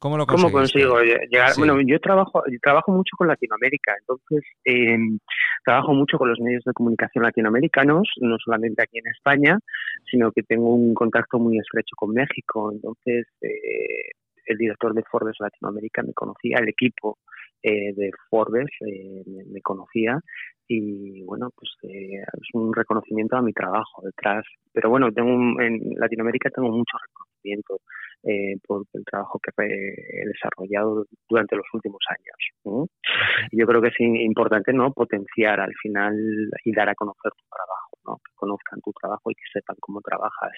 ¿Cómo 0.01 0.17
lo 0.17 0.27
¿Cómo 0.27 0.51
consigo 0.51 1.01
llegar? 1.01 1.53
Bueno, 1.57 1.81
yo 1.81 2.01
trabajo, 2.01 2.43
trabajo 2.61 2.91
mucho 2.91 3.17
con 3.17 3.29
Latinoamérica, 3.29 3.95
entonces 4.01 4.43
em, 4.65 5.21
trabajo 5.65 5.95
mucho 5.95 6.19
con 6.19 6.29
los 6.29 6.41
medios 6.41 6.65
de 6.65 6.73
comunicación 6.73 7.23
latinoamericanos, 7.23 8.09
no 8.21 8.37
solamente 8.45 8.83
aquí 8.83 8.99
en 8.99 9.07
España, 9.07 9.59
sino 10.11 10.33
que 10.33 10.43
tengo 10.43 10.75
un 10.75 10.93
contacto 10.93 11.39
muy 11.39 11.57
estrecho 11.59 11.95
con 11.95 12.11
México. 12.11 12.73
Entonces, 12.73 13.29
eh, 13.43 14.11
el 14.47 14.59
director 14.59 14.93
de 14.93 15.05
Forbes 15.05 15.37
Latinoamérica 15.39 16.03
me 16.03 16.13
conocía, 16.13 16.59
el 16.59 16.69
equipo 16.69 17.19
eh, 17.65 17.95
de 17.95 18.11
Forbes 18.29 18.69
eh, 18.87 19.23
me, 19.27 19.63
conocía 19.63 20.21
y 20.69 21.23
bueno, 21.25 21.49
pues 21.57 21.71
es 21.83 22.49
un 22.53 22.75
reconocimiento 22.75 23.37
a 23.37 23.43
mi 23.43 23.55
trabajo 23.55 24.03
detrás. 24.03 24.45
Pero 24.71 24.91
bueno, 24.91 25.11
tengo 25.13 25.61
en 25.63 25.81
Latinoamérica 25.97 26.51
tengo 26.51 26.69
mucho 26.69 26.97
reconocimiento 26.99 27.81
eh, 28.23 28.57
por 28.67 28.85
el 28.93 29.05
trabajo 29.05 29.39
que 29.39 29.51
he 29.65 30.27
desarrollado 30.27 31.07
durante 31.27 31.57
los 31.57 31.67
últimos 31.73 32.01
años. 32.09 32.87
yo 33.53 33.67
creo 33.67 33.81
que 33.81 33.89
es 33.89 34.01
importante 34.01 34.73
no 34.75 34.93
potenciar 34.93 35.61
al 35.61 35.73
final 35.83 36.15
y 36.65 36.73
dar 36.73 36.91
a 36.91 36.95
conocer 36.95 37.33
tu 37.33 37.45
trabajo, 37.49 37.99
¿no? 38.07 38.17
que 38.17 38.33
conozcan 38.35 38.81
tu 38.83 38.93
trabajo 38.93 39.31
y 39.31 39.35
que 39.35 39.45
sepan 39.53 39.77
cómo 39.81 40.03
trabajas. 40.03 40.53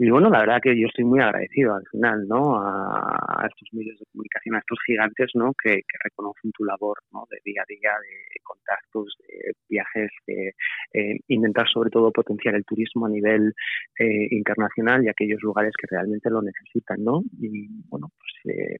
Y 0.00 0.10
bueno, 0.10 0.30
la 0.30 0.38
verdad 0.40 0.60
que 0.62 0.80
yo 0.80 0.86
estoy 0.86 1.04
muy 1.04 1.18
agradecido 1.20 1.74
al 1.74 1.84
final, 1.90 2.24
¿no? 2.28 2.54
A, 2.62 3.44
estos 3.48 3.68
medios 3.72 3.98
de 3.98 4.06
comunicación, 4.12 4.54
a 4.54 4.58
estos 4.60 4.78
gigantes, 4.86 5.30
¿no? 5.34 5.52
Que, 5.60 5.80
reconocen 6.04 6.52
tu 6.52 6.64
labor, 6.64 6.98
¿no? 7.12 7.26
De 7.28 7.38
día 7.44 7.62
a 7.62 7.66
día, 7.68 7.90
de 8.00 8.40
contactos, 8.44 9.16
de 9.26 9.52
viajes, 9.68 10.10
de 10.28 10.54
eh, 10.94 11.18
intentar 11.26 11.66
sobre 11.68 11.90
todo 11.90 12.12
potenciar 12.12 12.54
el 12.54 12.64
turismo 12.64 13.06
a 13.06 13.10
nivel 13.10 13.52
eh, 13.98 14.28
internacional 14.30 15.04
y 15.04 15.08
aquellos 15.08 15.42
lugares 15.42 15.72
que 15.76 15.88
realmente 15.90 16.30
lo 16.30 16.42
necesitan, 16.42 17.02
¿no? 17.02 17.22
Y 17.40 17.66
bueno, 17.88 18.12
pues 18.16 18.56
eh, 18.56 18.76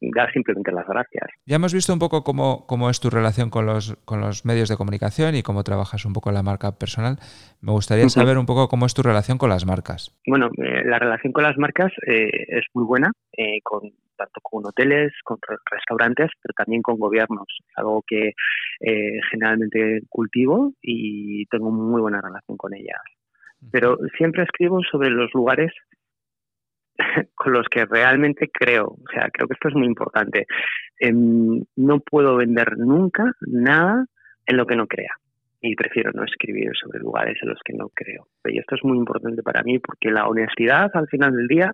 dar 0.00 0.32
simplemente 0.32 0.72
las 0.72 0.86
gracias. 0.86 1.24
Ya 1.46 1.56
hemos 1.56 1.74
visto 1.74 1.92
un 1.92 1.98
poco 1.98 2.22
cómo, 2.22 2.66
cómo 2.66 2.90
es 2.90 3.00
tu 3.00 3.10
relación 3.10 3.50
con 3.50 3.66
los, 3.66 3.96
con 4.04 4.20
los 4.20 4.44
medios 4.44 4.68
de 4.68 4.76
comunicación 4.76 5.34
y 5.34 5.42
cómo 5.42 5.64
trabajas 5.64 6.04
un 6.04 6.12
poco 6.12 6.32
la 6.32 6.42
marca 6.42 6.78
personal. 6.78 7.16
Me 7.60 7.72
gustaría 7.72 8.08
saber 8.08 8.38
un 8.38 8.46
poco 8.46 8.68
cómo 8.68 8.86
es 8.86 8.94
tu 8.94 9.02
relación 9.02 9.38
con 9.38 9.50
las 9.50 9.66
marcas. 9.66 10.16
Bueno, 10.26 10.50
eh, 10.58 10.84
la 10.84 10.98
relación 10.98 11.32
con 11.32 11.44
las 11.44 11.56
marcas 11.58 11.92
eh, 12.06 12.30
es 12.48 12.64
muy 12.74 12.84
buena, 12.84 13.10
eh, 13.36 13.60
con, 13.62 13.82
tanto 14.16 14.40
con 14.42 14.64
hoteles, 14.66 15.12
con 15.24 15.38
restaurantes, 15.70 16.30
pero 16.42 16.52
también 16.56 16.82
con 16.82 16.98
gobiernos. 16.98 17.46
algo 17.76 18.02
que 18.06 18.32
generalmente 19.30 20.00
cultivo 20.08 20.72
y 20.80 21.44
tengo 21.46 21.70
muy 21.70 22.00
buena 22.00 22.20
relación 22.22 22.56
con 22.56 22.74
ellas. 22.74 23.00
Pero 23.70 23.98
siempre 24.16 24.42
escribo 24.42 24.80
sobre 24.90 25.10
los 25.10 25.30
lugares 25.34 25.70
con 27.34 27.52
los 27.52 27.66
que 27.68 27.84
realmente 27.84 28.50
creo. 28.52 28.86
O 28.86 29.10
sea, 29.12 29.28
creo 29.32 29.48
que 29.48 29.54
esto 29.54 29.68
es 29.68 29.74
muy 29.74 29.86
importante. 29.86 30.46
Em, 30.98 31.62
no 31.76 32.00
puedo 32.00 32.36
vender 32.36 32.76
nunca 32.78 33.32
nada 33.46 34.06
en 34.46 34.56
lo 34.56 34.66
que 34.66 34.76
no 34.76 34.86
crea. 34.86 35.14
Y 35.62 35.74
prefiero 35.76 36.10
no 36.12 36.24
escribir 36.24 36.70
sobre 36.80 37.00
lugares 37.00 37.36
en 37.42 37.50
los 37.50 37.58
que 37.62 37.74
no 37.74 37.90
creo. 37.90 38.26
Y 38.46 38.58
esto 38.58 38.76
es 38.76 38.84
muy 38.84 38.96
importante 38.96 39.42
para 39.42 39.62
mí 39.62 39.78
porque 39.78 40.10
la 40.10 40.26
honestidad 40.26 40.90
al 40.94 41.06
final 41.08 41.36
del 41.36 41.48
día 41.48 41.70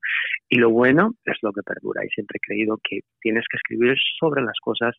y 0.49 0.59
lo 0.59 0.71
bueno 0.71 1.15
es 1.25 1.37
lo 1.43 1.53
que 1.53 1.63
perdura. 1.63 2.05
Y 2.05 2.09
siempre 2.09 2.39
he 2.39 2.47
creído 2.47 2.79
que 2.83 3.01
tienes 3.21 3.45
que 3.49 3.59
escribir 3.59 3.95
sobre 4.19 4.43
las 4.43 4.59
cosas 4.61 4.97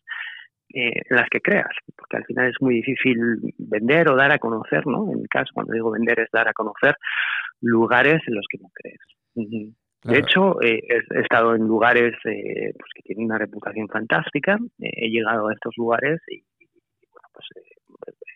eh, 0.74 1.02
en 1.08 1.16
las 1.16 1.28
que 1.30 1.40
creas, 1.40 1.70
porque 1.96 2.18
al 2.18 2.24
final 2.26 2.48
es 2.48 2.56
muy 2.60 2.74
difícil 2.74 3.18
vender 3.56 4.10
o 4.10 4.16
dar 4.16 4.32
a 4.32 4.38
conocer, 4.38 4.86
¿no? 4.86 5.10
En 5.10 5.22
mi 5.22 5.28
caso, 5.28 5.50
cuando 5.54 5.72
digo 5.72 5.90
vender 5.90 6.20
es 6.20 6.28
dar 6.30 6.46
a 6.46 6.52
conocer 6.52 6.94
lugares 7.60 8.20
en 8.26 8.34
los 8.34 8.46
que 8.50 8.58
no 8.58 8.68
crees. 8.74 9.00
De 10.04 10.18
hecho, 10.18 10.62
eh, 10.62 10.80
he, 10.88 11.20
estado 11.20 11.54
en 11.54 11.62
lugares 11.62 12.14
eh, 12.24 12.72
pues 12.78 12.90
que 12.94 13.02
tienen 13.02 13.26
una 13.26 13.38
reputación 13.38 13.88
fantástica, 13.88 14.56
eh, 14.78 14.90
he 14.94 15.10
llegado 15.10 15.48
a 15.48 15.52
estos 15.52 15.76
lugares 15.76 16.20
y, 16.28 16.42
bueno, 17.10 17.28
pues 17.32 17.46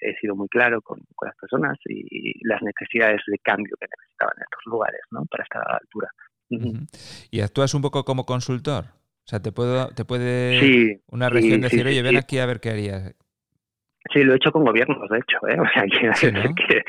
he 0.00 0.14
sido 0.16 0.34
muy 0.34 0.48
claro 0.48 0.82
con, 0.82 1.00
las 1.22 1.36
personas 1.36 1.78
y, 1.84 2.32
las 2.46 2.60
necesidades 2.62 3.20
de 3.26 3.38
cambio 3.38 3.76
que 3.80 3.86
necesitaban 3.96 4.34
en 4.38 4.42
estos 4.42 4.66
lugares 4.66 5.00
¿no? 5.12 5.24
para 5.26 5.44
estar 5.44 5.62
a 5.64 5.72
la 5.72 5.78
altura. 5.78 6.10
¿Y 7.30 7.40
actúas 7.40 7.74
un 7.74 7.82
poco 7.82 8.04
como 8.04 8.26
consultor? 8.26 8.84
O 9.24 9.28
sea, 9.28 9.40
te, 9.40 9.52
puedo, 9.52 9.88
te 9.94 10.04
puede 10.04 11.00
una 11.06 11.28
región 11.28 11.60
decir, 11.60 11.86
oye, 11.86 12.02
ven 12.02 12.16
aquí 12.16 12.38
a 12.38 12.46
ver 12.46 12.60
qué 12.60 12.70
harías. 12.70 13.14
Sí, 14.12 14.24
lo 14.24 14.32
he 14.32 14.36
hecho 14.36 14.50
con 14.50 14.64
gobiernos, 14.64 15.08
de 15.08 15.18
hecho. 15.18 15.38
¿eh? 15.48 15.56
O 15.62 15.66
sea, 15.72 15.84
¿Sí, 16.14 16.28
que, 16.54 16.82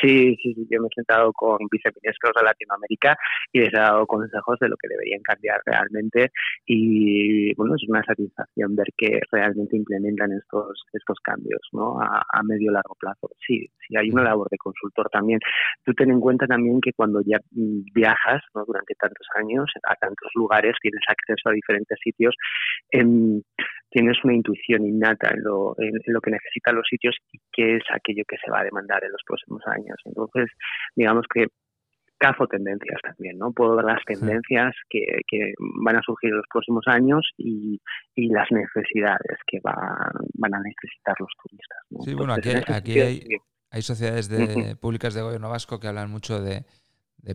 sí, 0.00 0.36
sí, 0.42 0.54
sí, 0.54 0.66
yo 0.70 0.80
me 0.80 0.86
he 0.86 0.94
sentado 0.94 1.32
con 1.32 1.58
viceministros 1.70 2.32
de 2.36 2.42
Latinoamérica 2.42 3.16
y 3.52 3.60
les 3.60 3.72
he 3.72 3.76
dado 3.76 4.06
consejos 4.06 4.58
de 4.60 4.68
lo 4.68 4.76
que 4.76 4.88
deberían 4.88 5.20
cambiar 5.22 5.60
realmente. 5.66 6.30
Y 6.66 7.54
bueno, 7.54 7.74
es 7.74 7.88
una 7.88 8.02
satisfacción 8.04 8.76
ver 8.76 8.86
que 8.96 9.20
realmente 9.32 9.76
implementan 9.76 10.32
estos 10.32 10.84
estos 10.92 11.18
cambios 11.20 11.60
¿no? 11.72 12.00
a, 12.00 12.22
a 12.32 12.42
medio 12.42 12.70
largo 12.70 12.94
plazo. 12.98 13.30
Sí, 13.46 13.68
sí, 13.86 13.96
hay 13.96 14.10
una 14.10 14.22
labor 14.22 14.48
de 14.50 14.58
consultor 14.58 15.08
también. 15.10 15.40
Tú 15.84 15.92
ten 15.94 16.10
en 16.10 16.20
cuenta 16.20 16.46
también 16.46 16.80
que 16.80 16.92
cuando 16.92 17.20
ya 17.24 17.38
viajas 17.50 18.42
¿no? 18.54 18.64
durante 18.64 18.94
tantos 18.94 19.26
años 19.36 19.70
a 19.88 19.94
tantos 19.96 20.30
lugares, 20.34 20.74
tienes 20.80 21.02
acceso 21.08 21.48
a 21.48 21.52
diferentes 21.52 21.98
sitios, 22.02 22.34
em, 22.90 23.42
tienes 23.94 24.16
una 24.24 24.34
intuición 24.34 24.84
innata 24.84 25.30
en 25.32 25.44
lo, 25.44 25.76
en 25.78 25.94
lo 26.06 26.20
que 26.20 26.32
necesitan 26.32 26.74
los 26.74 26.86
sitios 26.90 27.14
y 27.32 27.38
qué 27.52 27.76
es 27.76 27.82
aquello 27.94 28.24
que 28.26 28.36
se 28.44 28.50
va 28.50 28.60
a 28.60 28.64
demandar 28.64 29.04
en 29.04 29.12
los 29.12 29.22
próximos 29.24 29.62
años. 29.66 29.96
Entonces, 30.04 30.50
digamos 30.96 31.24
que 31.32 31.46
cazo 32.18 32.48
tendencias 32.48 33.00
también, 33.02 33.38
¿no? 33.38 33.52
Puedo 33.52 33.76
ver 33.76 33.84
las 33.84 34.04
tendencias 34.04 34.74
que, 34.90 35.04
van 35.84 35.96
a 35.96 36.02
surgir 36.02 36.30
en 36.30 36.38
los 36.38 36.46
próximos 36.52 36.82
años 36.88 37.22
y, 37.36 37.80
las 38.16 38.50
necesidades 38.50 39.38
que 39.46 39.60
van, 39.62 40.10
van 40.34 40.54
a 40.54 40.60
necesitar 40.60 41.14
los 41.20 41.30
turistas. 41.40 41.78
Sí, 42.04 42.14
bueno, 42.14 42.32
aquí, 42.32 43.00
hay, 43.70 43.82
sociedades 43.82 44.28
de, 44.28 44.74
públicas 44.74 45.14
de 45.14 45.22
gobierno 45.22 45.50
vasco 45.50 45.78
que 45.78 45.86
hablan 45.86 46.10
mucho 46.10 46.42
de, 46.42 46.64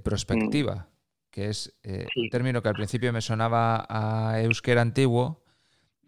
prospectiva, 0.03 0.75
mm. 0.75 1.31
que 1.31 1.45
es 1.45 1.79
eh, 1.83 2.05
un 2.17 2.29
término 2.29 2.61
que 2.61 2.67
al 2.67 2.75
principio 2.75 3.13
me 3.13 3.21
sonaba 3.21 3.85
a 3.87 4.41
euskera 4.41 4.81
antiguo 4.81 5.45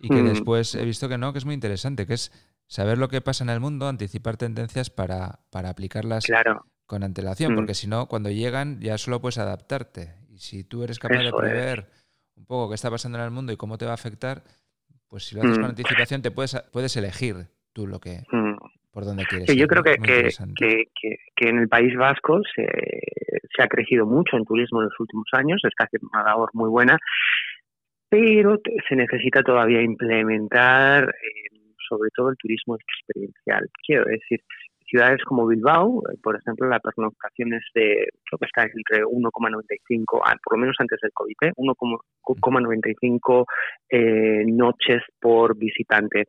y 0.01 0.09
que 0.09 0.21
mm. 0.21 0.27
después 0.27 0.75
he 0.75 0.83
visto 0.83 1.07
que 1.07 1.17
no, 1.17 1.31
que 1.31 1.39
es 1.39 1.45
muy 1.45 1.53
interesante, 1.53 2.07
que 2.07 2.15
es 2.15 2.31
saber 2.67 2.97
lo 2.97 3.07
que 3.07 3.21
pasa 3.21 3.43
en 3.43 3.49
el 3.49 3.59
mundo, 3.59 3.87
anticipar 3.87 4.37
tendencias 4.37 4.89
para, 4.89 5.39
para 5.51 5.69
aplicarlas 5.69 6.25
con 6.85 7.03
antelación, 7.03 7.53
mm. 7.53 7.55
porque 7.55 7.73
si 7.73 7.87
no, 7.87 8.07
cuando 8.07 8.29
llegan 8.29 8.79
ya 8.81 8.97
solo 8.97 9.21
puedes 9.21 9.37
adaptarte. 9.37 10.15
Y 10.29 10.39
si 10.39 10.63
tú 10.63 10.83
eres 10.83 10.97
capaz 10.97 11.19
de 11.19 11.31
prever 11.31 11.89
un 12.35 12.45
poco 12.45 12.69
qué 12.69 12.75
está 12.75 12.89
pasando 12.89 13.19
en 13.19 13.25
el 13.25 13.31
mundo 13.31 13.53
y 13.53 13.57
cómo 13.57 13.77
te 13.77 13.85
va 13.85 13.91
a 13.91 13.95
afectar, 13.95 14.43
pues 15.07 15.25
si 15.25 15.35
lo 15.35 15.41
haces 15.41 15.57
con 15.57 15.67
mm. 15.67 15.69
anticipación 15.69 16.21
te 16.21 16.31
puedes, 16.31 16.55
puedes 16.71 16.95
elegir 16.97 17.47
tú 17.73 17.87
lo 17.87 17.99
que 17.99 18.23
por 18.91 19.05
dónde 19.05 19.25
quieres. 19.25 19.47
Sí, 19.49 19.57
yo 19.57 19.67
creo 19.67 19.83
que, 19.83 19.95
que, 19.95 20.85
que, 21.35 21.49
en 21.49 21.59
el 21.59 21.69
País 21.69 21.95
Vasco 21.95 22.41
se, 22.53 22.67
se 23.55 23.63
ha 23.63 23.67
crecido 23.67 24.05
mucho 24.05 24.35
en 24.37 24.45
turismo 24.45 24.81
en 24.81 24.85
los 24.85 24.99
últimos 24.99 25.27
años, 25.33 25.61
está 25.63 25.85
haciendo 25.85 26.09
una 26.13 26.23
labor 26.23 26.49
muy 26.53 26.69
buena, 26.69 26.97
pero 28.11 28.59
se 28.89 28.95
necesita 28.97 29.41
todavía 29.41 29.81
implementar 29.81 31.05
eh, 31.05 31.55
sobre 31.87 32.09
todo 32.13 32.29
el 32.29 32.35
turismo 32.35 32.75
experiencial. 32.75 33.69
Quiero 33.87 34.03
decir, 34.03 34.41
ciudades 34.91 35.23
como 35.23 35.47
Bilbao, 35.47 36.03
eh, 36.11 36.17
por 36.21 36.35
ejemplo, 36.35 36.67
la 36.67 36.79
pernoctación 36.79 37.53
es 37.53 37.63
de, 37.73 38.07
creo 38.25 38.37
que 38.37 38.45
está 38.45 38.63
entre 38.63 39.03
1,95, 39.05 40.21
ah, 40.23 40.35
por 40.43 40.57
lo 40.57 40.61
menos 40.61 40.75
antes 40.79 40.99
del 41.01 41.11
COVID, 41.13 41.35
1,95 41.57 43.45
¿eh? 43.89 43.97
eh, 43.97 44.43
noches 44.45 45.01
por 45.19 45.57
visitante. 45.57 46.25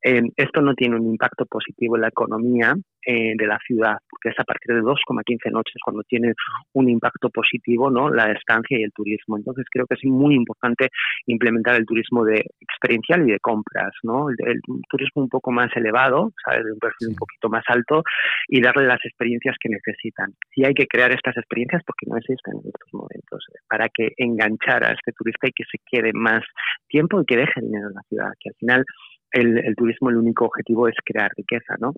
esto 0.00 0.60
no 0.62 0.74
tiene 0.74 0.96
un 0.96 1.06
impacto 1.06 1.44
positivo 1.46 1.96
en 1.96 2.02
la 2.02 2.08
economía 2.08 2.74
de 3.08 3.46
la 3.46 3.56
ciudad, 3.64 3.98
porque 4.10 4.30
es 4.30 4.40
a 4.40 4.42
partir 4.42 4.74
de 4.74 4.82
2,15 4.82 5.52
noches 5.52 5.76
cuando 5.84 6.02
tiene 6.02 6.32
un 6.72 6.88
impacto 6.88 7.30
positivo 7.30 7.88
¿no? 7.88 8.10
la 8.10 8.32
estancia 8.32 8.76
y 8.76 8.82
el 8.82 8.90
turismo. 8.92 9.36
Entonces 9.36 9.64
creo 9.70 9.86
que 9.86 9.94
es 9.94 10.04
muy 10.04 10.34
importante 10.34 10.88
implementar 11.26 11.76
el 11.76 11.86
turismo 11.86 12.24
de 12.24 12.44
experiencial 12.60 13.28
y 13.28 13.30
de 13.30 13.38
compras, 13.38 13.92
¿no? 14.02 14.28
el, 14.28 14.60
turismo 14.90 15.22
un 15.22 15.28
poco 15.28 15.52
más 15.52 15.70
elevado, 15.76 16.32
¿sabes? 16.44 16.64
de 16.64 16.72
un 16.72 16.80
perfil 16.80 17.10
un 17.10 17.14
poquito 17.14 17.48
más 17.48 17.62
alto, 17.68 18.02
y 18.48 18.60
darle 18.60 18.86
las 18.86 19.04
experiencias 19.04 19.56
que 19.60 19.68
necesitan. 19.68 20.34
Y 20.54 20.64
hay 20.64 20.74
que 20.74 20.86
crear 20.86 21.12
estas 21.12 21.36
experiencias 21.36 21.82
porque 21.86 22.06
no 22.06 22.16
existen 22.16 22.54
en 22.54 22.68
estos 22.68 22.92
momentos, 22.92 23.44
eh, 23.52 23.58
para 23.68 23.88
que 23.88 24.12
enganchar 24.16 24.84
a 24.84 24.92
este 24.92 25.12
turista 25.12 25.48
y 25.48 25.52
que 25.52 25.64
se 25.70 25.78
quede 25.84 26.12
más 26.12 26.42
tiempo 26.88 27.20
y 27.20 27.24
que 27.24 27.36
deje 27.36 27.60
dinero 27.60 27.88
en 27.88 27.94
la 27.94 28.02
ciudad, 28.08 28.32
que 28.40 28.50
al 28.50 28.56
final 28.56 28.84
el, 29.32 29.74
turismo 29.76 30.10
el 30.10 30.16
único 30.16 30.46
objetivo 30.46 30.88
es 30.88 30.94
crear 31.04 31.30
riqueza, 31.36 31.74
¿no? 31.78 31.92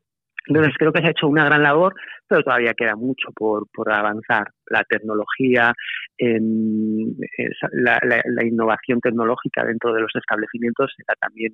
Entonces 0.48 0.74
creo 0.78 0.92
que 0.92 1.00
se 1.00 1.08
ha 1.08 1.10
hecho 1.10 1.28
una 1.28 1.44
gran 1.44 1.62
labor, 1.62 1.94
pero 2.26 2.42
todavía 2.42 2.74
queda 2.74 2.96
mucho 2.96 3.28
por, 3.34 3.66
por 3.72 3.92
avanzar. 3.92 4.48
La 4.70 4.84
tecnología, 4.84 5.72
la, 6.18 8.00
la, 8.02 8.46
innovación 8.46 9.00
tecnológica 9.00 9.64
dentro 9.64 9.94
de 9.94 10.02
los 10.02 10.10
establecimientos 10.14 10.92
será 10.94 11.16
también 11.20 11.52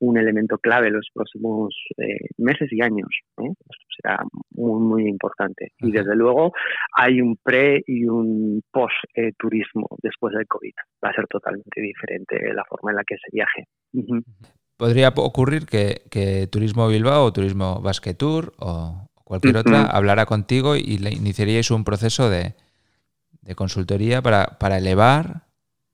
un, 0.00 0.16
elemento 0.16 0.58
clave 0.58 0.88
en 0.88 0.94
los 0.94 1.08
próximos 1.12 1.74
eh, 1.98 2.28
meses 2.38 2.68
y 2.72 2.82
años. 2.82 3.08
¿eh? 3.38 3.48
Esto 3.48 3.86
será 4.00 4.18
muy, 4.50 4.80
muy 4.80 5.08
importante. 5.08 5.72
Y 5.78 5.90
desde 5.90 6.14
luego 6.14 6.52
hay 6.96 7.20
un 7.20 7.36
pre 7.42 7.82
y 7.86 8.04
un 8.04 8.62
post 8.70 8.94
eh, 9.14 9.32
turismo 9.36 9.88
después 10.02 10.34
del 10.34 10.46
COVID. 10.46 10.74
Va 11.04 11.10
a 11.10 11.14
ser 11.14 11.26
totalmente 11.26 11.80
diferente 11.80 12.52
la 12.54 12.64
forma 12.64 12.90
en 12.90 12.96
la 12.96 13.04
que 13.04 13.16
se 13.16 13.28
viaje 13.32 13.64
podría 14.82 15.12
ocurrir 15.14 15.66
que, 15.66 16.48
Turismo 16.50 16.88
Bilbao 16.88 17.26
o 17.26 17.32
Turismo 17.32 17.80
Basque 17.80 18.14
Tour 18.14 18.52
o 18.58 19.06
cualquier 19.22 19.56
otra 19.56 19.86
hablara 19.86 20.26
contigo 20.26 20.74
y 20.74 20.98
le 20.98 21.12
iniciaríais 21.12 21.70
un 21.70 21.84
proceso 21.84 22.28
de, 22.28 22.56
consultoría 23.54 24.22
para, 24.22 24.76
elevar 24.76 25.46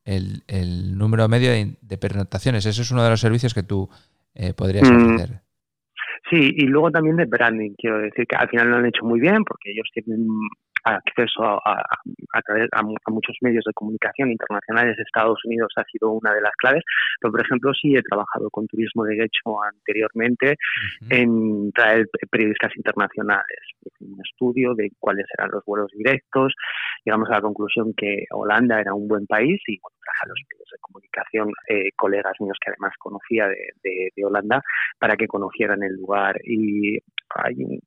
el, 0.07 0.97
número 0.97 1.28
medio 1.28 1.50
de, 1.50 1.76
de, 1.83 1.99
pernotaciones. 1.99 2.64
Ese 2.64 2.80
es 2.80 2.90
uno 2.90 3.04
de 3.04 3.11
los 3.11 3.21
servicios 3.21 3.52
que 3.52 3.62
tú 3.62 3.90
eh, 4.35 4.54
podrías 4.54 4.88
ofrecer. 4.88 5.42
Sí, 6.30 6.54
y 6.57 6.64
luego 6.64 6.90
también 6.90 7.16
de 7.16 7.26
branding. 7.26 7.75
Quiero 7.76 7.99
decir 7.99 8.26
que 8.26 8.37
al 8.37 8.49
final 8.49 8.71
lo 8.71 8.76
han 8.78 8.87
hecho 8.87 9.04
muy 9.04 9.21
bien 9.21 9.45
porque 9.45 9.71
ellos 9.71 9.90
tienen 9.92 10.26
acceso 10.97 11.42
a, 11.42 11.59
a, 11.64 12.40
a, 12.73 13.11
muchos 13.11 13.37
medios 13.40 13.64
de 13.66 13.73
comunicación 13.73 14.30
internacionales. 14.30 14.99
Estados 14.99 15.38
Unidos 15.45 15.73
ha 15.76 15.85
sido 15.85 16.11
una 16.11 16.33
de 16.33 16.40
las 16.40 16.52
claves, 16.57 16.83
pero 17.21 17.33
por 17.33 17.40
ejemplo 17.40 17.73
sí 17.75 17.95
he 17.95 18.02
trabajado 18.02 18.50
con 18.50 18.66
turismo 18.66 19.04
de 19.04 19.16
hecho 19.25 19.62
anteriormente 19.62 20.57
en 21.11 21.73
traer 21.73 22.07
periodistas 22.30 22.73
internacionales. 22.76 23.59
Un 24.00 24.18
estudio 24.25 24.75
de 24.75 24.90
cuáles 24.99 25.26
eran 25.38 25.50
los 25.50 25.64
vuelos 25.64 25.90
directos. 25.97 26.54
Llegamos 27.04 27.28
a 27.30 27.35
la 27.35 27.40
conclusión 27.40 27.92
que 27.97 28.25
Holanda 28.30 28.80
era 28.80 28.95
un 28.95 29.09
buen 29.09 29.26
país 29.26 29.61
y 29.66 29.78
bueno, 29.80 29.97
traje 30.02 30.21
a 30.25 30.28
los 30.28 30.38
de 30.72 30.78
comunicación 30.80 31.52
eh, 31.68 31.90
colegas 31.96 32.34
míos 32.40 32.58
que 32.60 32.70
además 32.70 32.94
conocía 32.98 33.46
de, 33.48 33.72
de, 33.82 34.10
de 34.14 34.25
Holanda 34.25 34.62
para 34.98 35.16
que 35.16 35.26
conocieran 35.26 35.82
el 35.82 35.94
lugar 35.94 36.38
y 36.44 36.98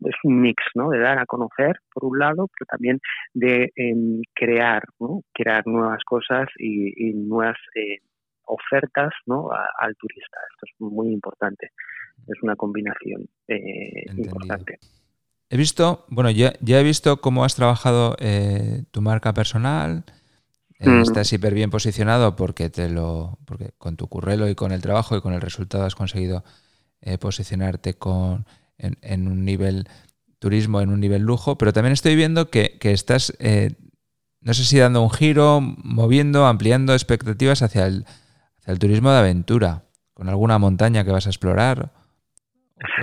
es 0.06 0.16
un 0.24 0.42
mix, 0.42 0.64
¿no? 0.76 0.90
De 0.90 1.00
dar 1.00 1.20
a 1.20 1.26
conocer, 1.26 1.80
por 1.94 2.06
un 2.06 2.20
lado, 2.20 2.48
pero 2.48 2.66
también 2.70 3.00
de 3.34 3.72
em, 3.76 4.22
crear, 4.34 4.84
¿no? 5.00 5.22
Crear 5.34 5.66
nuevas 5.66 6.04
cosas 6.06 6.48
y, 6.58 7.14
nuevas 7.14 7.58
eh, 7.76 8.00
ofertas, 8.46 9.12
¿no? 9.26 9.50
al 9.52 9.96
turista. 9.96 10.38
Esto 10.52 10.66
es 10.66 10.82
muy 10.82 11.12
importante. 11.12 11.72
Es 12.28 12.42
una 12.44 12.56
combinación 12.56 13.28
eh, 13.48 14.06
importante. 14.18 14.78
He 15.50 15.58
visto, 15.58 16.06
bueno, 16.10 16.32
ya, 16.32 16.54
ya 16.62 16.80
he 16.80 16.84
visto 16.84 17.22
cómo 17.22 17.44
has 17.44 17.56
trabajado 17.56 18.16
eh, 18.20 18.84
tu 18.92 19.02
marca 19.02 19.34
personal. 19.34 20.04
Mm. 20.82 21.02
Estás 21.02 21.32
hiper 21.32 21.54
bien 21.54 21.70
posicionado 21.70 22.36
porque 22.36 22.70
te 22.70 22.90
lo, 22.90 23.38
porque 23.46 23.72
con 23.78 23.98
tu 23.98 24.08
currelo 24.08 24.50
y 24.50 24.56
con 24.56 24.72
el 24.72 24.82
trabajo 24.82 25.16
y 25.16 25.22
con 25.22 25.34
el 25.34 25.42
resultado 25.42 25.86
has 25.86 25.96
conseguido 25.96 26.44
posicionarte 27.20 27.96
con 27.96 28.46
en, 28.82 29.28
un 29.28 29.46
nivel 29.46 29.88
turismo, 30.40 30.82
en 30.82 30.90
un 30.90 31.00
nivel 31.00 31.22
lujo, 31.22 31.58
pero 31.58 31.74
también 31.74 31.94
estoy 31.94 32.16
viendo 32.16 32.50
que, 32.50 32.78
estás, 32.82 33.34
eh, 33.40 33.74
no 34.42 34.54
sé 34.54 34.66
si 34.66 34.78
dando 34.78 35.02
un 35.02 35.12
giro, 35.12 35.62
moviendo, 35.62 36.46
ampliando 36.46 36.94
expectativas 36.94 37.62
hacia 37.62 37.86
el, 37.86 38.06
hacia 38.60 38.74
el 38.74 38.80
turismo 38.80 39.12
de 39.12 39.20
aventura, 39.20 39.84
con 40.14 40.30
alguna 40.30 40.58
montaña 40.58 41.04
que 41.04 41.12
vas 41.12 41.28
a 41.28 41.30
explorar. 41.30 41.92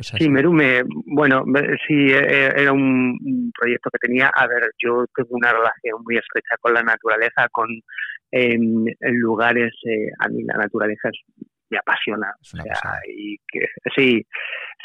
Sí, 0.00 0.28
Merume, 0.28 0.82
bueno, 1.06 1.44
sí, 1.86 2.10
e, 2.10 2.18
e, 2.18 2.62
era 2.62 2.72
un 2.72 3.52
proyecto 3.58 3.90
que 3.90 4.06
tenía. 4.06 4.30
A 4.34 4.46
ver, 4.46 4.70
yo 4.78 5.04
tengo 5.14 5.30
una 5.30 5.52
relación 5.52 6.02
muy 6.04 6.16
estrecha 6.16 6.56
con 6.60 6.74
la 6.74 6.82
naturaleza, 6.82 7.48
con 7.50 7.68
lugares, 9.00 9.72
eh, 9.84 10.10
a 10.18 10.28
mí 10.28 10.42
la 10.44 10.58
naturaleza 10.58 11.08
es 11.08 11.44
me 11.70 11.78
apasiona. 11.78 12.32
O 12.40 12.44
sea, 12.44 13.00
y 13.06 13.36
que, 13.48 13.66
sí, 13.94 14.26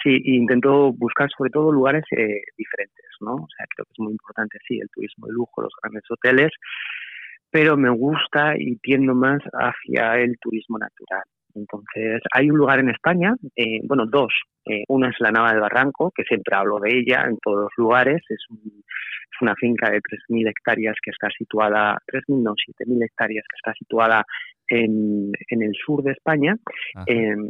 sí, 0.03 0.21
intento 0.25 0.91
buscar 0.93 1.29
sobre 1.35 1.49
todo 1.49 1.71
lugares 1.71 2.03
eh, 2.11 2.41
diferentes, 2.57 3.05
¿no? 3.21 3.35
O 3.35 3.47
sea, 3.55 3.65
creo 3.73 3.85
que 3.85 3.93
es 3.93 3.99
muy 3.99 4.11
importante, 4.11 4.57
sí, 4.67 4.79
el 4.79 4.89
turismo 4.89 5.27
de 5.27 5.33
lujo, 5.33 5.61
los 5.61 5.73
grandes 5.81 6.03
hoteles, 6.09 6.51
pero 7.49 7.77
me 7.77 7.89
gusta 7.89 8.55
y 8.57 8.75
tiendo 8.77 9.15
más 9.15 9.39
hacia 9.53 10.17
el 10.17 10.37
turismo 10.39 10.77
natural. 10.77 11.23
Entonces, 11.55 12.21
hay 12.33 12.49
un 12.49 12.57
lugar 12.57 12.79
en 12.79 12.89
España, 12.89 13.33
eh, 13.55 13.79
bueno, 13.83 14.05
dos. 14.05 14.33
Eh, 14.65 14.83
una 14.87 15.09
es 15.09 15.15
la 15.19 15.31
Nava 15.31 15.51
del 15.51 15.59
Barranco, 15.59 16.11
que 16.15 16.23
siempre 16.23 16.55
hablo 16.55 16.79
de 16.79 16.97
ella 16.97 17.25
en 17.27 17.37
todos 17.39 17.63
los 17.63 17.71
lugares. 17.77 18.21
Es, 18.29 18.39
es 18.49 19.41
una 19.41 19.55
finca 19.55 19.89
de 19.89 19.97
3.000 19.97 20.49
hectáreas 20.49 20.95
que 21.03 21.11
está 21.11 21.27
situada, 21.37 21.97
3.000 22.07 22.43
no, 22.43 22.53
7.000 22.53 23.05
hectáreas 23.05 23.45
que 23.49 23.55
está 23.57 23.73
situada 23.73 24.23
en, 24.67 25.31
en 25.49 25.61
el 25.61 25.73
sur 25.85 26.03
de 26.03 26.11
España. 26.11 26.55
Em, 27.05 27.49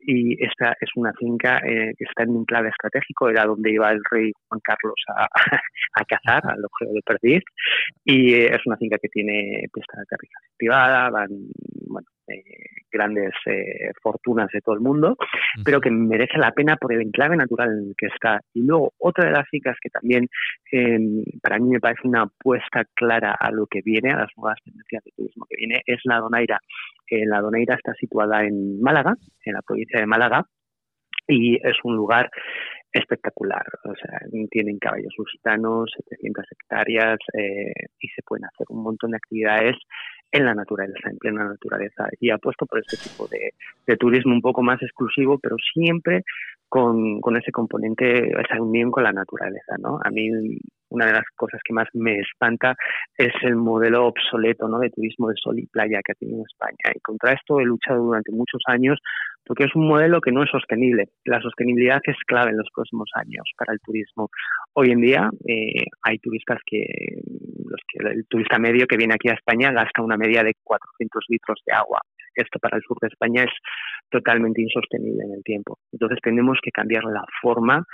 y 0.00 0.42
esta 0.44 0.76
es 0.80 0.90
una 0.96 1.12
finca 1.12 1.58
eh, 1.58 1.92
que 1.96 2.04
está 2.04 2.24
en 2.24 2.30
un 2.30 2.44
clave 2.44 2.68
estratégico, 2.70 3.28
era 3.28 3.44
donde 3.44 3.72
iba 3.72 3.90
el 3.90 4.00
rey 4.10 4.32
Juan 4.48 4.60
Carlos 4.62 5.00
a, 5.08 5.24
a 5.24 6.04
cazar, 6.04 6.42
al 6.44 6.64
ojeo 6.64 6.92
de 6.92 7.02
perdiz, 7.04 7.42
y 8.04 8.34
eh, 8.34 8.46
es 8.46 8.66
una 8.66 8.76
finca 8.76 8.98
que 9.00 9.08
tiene 9.08 9.64
pista 9.72 9.96
de 9.96 10.02
aterrizaje 10.02 10.46
privada, 10.56 11.10
van 11.10 11.28
bueno, 11.88 12.06
grandes 12.90 13.32
eh, 13.46 13.90
fortunas 14.02 14.48
de 14.52 14.60
todo 14.60 14.74
el 14.74 14.80
mundo, 14.80 15.16
pero 15.64 15.80
que 15.80 15.90
merece 15.90 16.38
la 16.38 16.52
pena 16.52 16.76
por 16.76 16.92
el 16.92 17.02
enclave 17.02 17.36
natural 17.36 17.70
en 17.70 17.88
el 17.88 17.94
que 17.96 18.06
está. 18.06 18.40
Y 18.54 18.62
luego, 18.66 18.92
otra 18.98 19.26
de 19.26 19.32
las 19.32 19.48
fincas 19.48 19.76
que 19.80 19.90
también 19.90 20.28
em, 20.72 21.22
para 21.42 21.58
mí 21.58 21.70
me 21.70 21.80
parece 21.80 22.06
una 22.06 22.22
apuesta 22.22 22.84
clara 22.94 23.36
a 23.38 23.50
lo 23.50 23.66
que 23.66 23.80
viene, 23.84 24.12
a 24.12 24.18
las 24.18 24.30
nuevas 24.36 24.58
tendencias 24.64 25.04
de 25.04 25.12
turismo 25.12 25.46
que 25.48 25.56
viene, 25.56 25.82
es 25.86 26.00
la 26.04 26.18
Donaira. 26.18 26.58
Eh, 27.10 27.26
la 27.26 27.40
Donaira 27.40 27.74
está 27.74 27.94
situada 27.94 28.44
en 28.44 28.80
Málaga, 28.80 29.14
en 29.44 29.54
la 29.54 29.62
provincia 29.62 30.00
de 30.00 30.06
Málaga, 30.06 30.44
y 31.26 31.56
es 31.56 31.76
un 31.84 31.96
lugar 31.96 32.30
espectacular. 32.90 33.64
O 33.84 33.94
sea, 33.94 34.18
tienen 34.50 34.78
caballos 34.78 35.12
lusitanos, 35.18 35.90
700 36.08 36.44
hectáreas 36.50 37.18
y 38.00 38.08
se 38.08 38.22
pueden 38.22 38.46
hacer 38.46 38.66
un 38.70 38.82
montón 38.82 39.10
de 39.10 39.18
actividades 39.18 39.76
en 40.30 40.44
la 40.44 40.54
naturaleza, 40.54 41.10
en 41.10 41.18
plena 41.18 41.44
naturaleza. 41.44 42.08
Y 42.20 42.30
apuesto 42.30 42.66
por 42.66 42.80
este 42.80 42.96
tipo 42.96 43.26
de, 43.28 43.52
de 43.86 43.96
turismo 43.96 44.32
un 44.32 44.42
poco 44.42 44.62
más 44.62 44.82
exclusivo, 44.82 45.38
pero 45.38 45.56
siempre 45.72 46.24
con, 46.68 47.20
con, 47.20 47.36
ese 47.36 47.50
componente, 47.50 48.28
esa 48.28 48.60
unión 48.60 48.90
con 48.90 49.04
la 49.04 49.12
naturaleza, 49.12 49.76
¿no? 49.78 49.98
A 50.04 50.10
mí 50.10 50.30
una 50.90 51.06
de 51.06 51.12
las 51.12 51.24
cosas 51.36 51.60
que 51.64 51.72
más 51.72 51.86
me 51.94 52.18
espanta 52.18 52.74
es 53.16 53.32
el 53.42 53.56
modelo 53.56 54.06
obsoleto, 54.06 54.68
¿no? 54.68 54.78
De 54.78 54.90
turismo 54.90 55.28
de 55.28 55.34
sol 55.36 55.58
y 55.58 55.66
playa 55.66 56.00
que 56.04 56.12
ha 56.12 56.14
tenido 56.14 56.44
España. 56.46 56.94
Y 56.94 57.00
contra 57.00 57.32
esto 57.32 57.60
he 57.60 57.64
luchado 57.64 58.02
durante 58.02 58.32
muchos 58.32 58.62
años 58.66 58.98
porque 59.48 59.64
es 59.64 59.74
un 59.74 59.88
modelo 59.88 60.20
que 60.20 60.30
no 60.30 60.42
es 60.42 60.50
sostenible. 60.50 61.08
La 61.24 61.40
sostenibilidad 61.40 62.00
es 62.04 62.16
clave 62.26 62.50
en 62.50 62.58
los 62.58 62.68
próximos 62.74 63.08
años 63.14 63.50
para 63.56 63.72
el 63.72 63.80
turismo. 63.80 64.28
Hoy 64.74 64.90
en 64.90 65.00
día 65.00 65.28
eh, 65.46 65.84
hay 66.02 66.18
turistas 66.18 66.58
que, 66.64 66.84
los 67.64 67.80
que 67.88 68.08
el 68.08 68.26
turista 68.28 68.58
medio 68.58 68.86
que 68.86 68.96
viene 68.96 69.14
aquí 69.14 69.28
a 69.28 69.34
España 69.34 69.72
gasta 69.72 70.02
una 70.02 70.16
media 70.16 70.42
de 70.42 70.54
400 70.62 71.24
litros 71.28 71.60
de 71.66 71.74
agua. 71.74 72.00
Esto 72.34 72.58
para 72.60 72.76
el 72.76 72.82
sur 72.82 72.96
de 73.00 73.08
España 73.08 73.42
es 73.42 73.52
totalmente 74.08 74.62
insostenible 74.62 75.24
en 75.24 75.32
el 75.34 75.42
tiempo. 75.42 75.78
Entonces 75.92 76.18
tenemos 76.22 76.58
que 76.62 76.70
cambiar 76.70 77.04
la 77.04 77.24
forma 77.42 77.84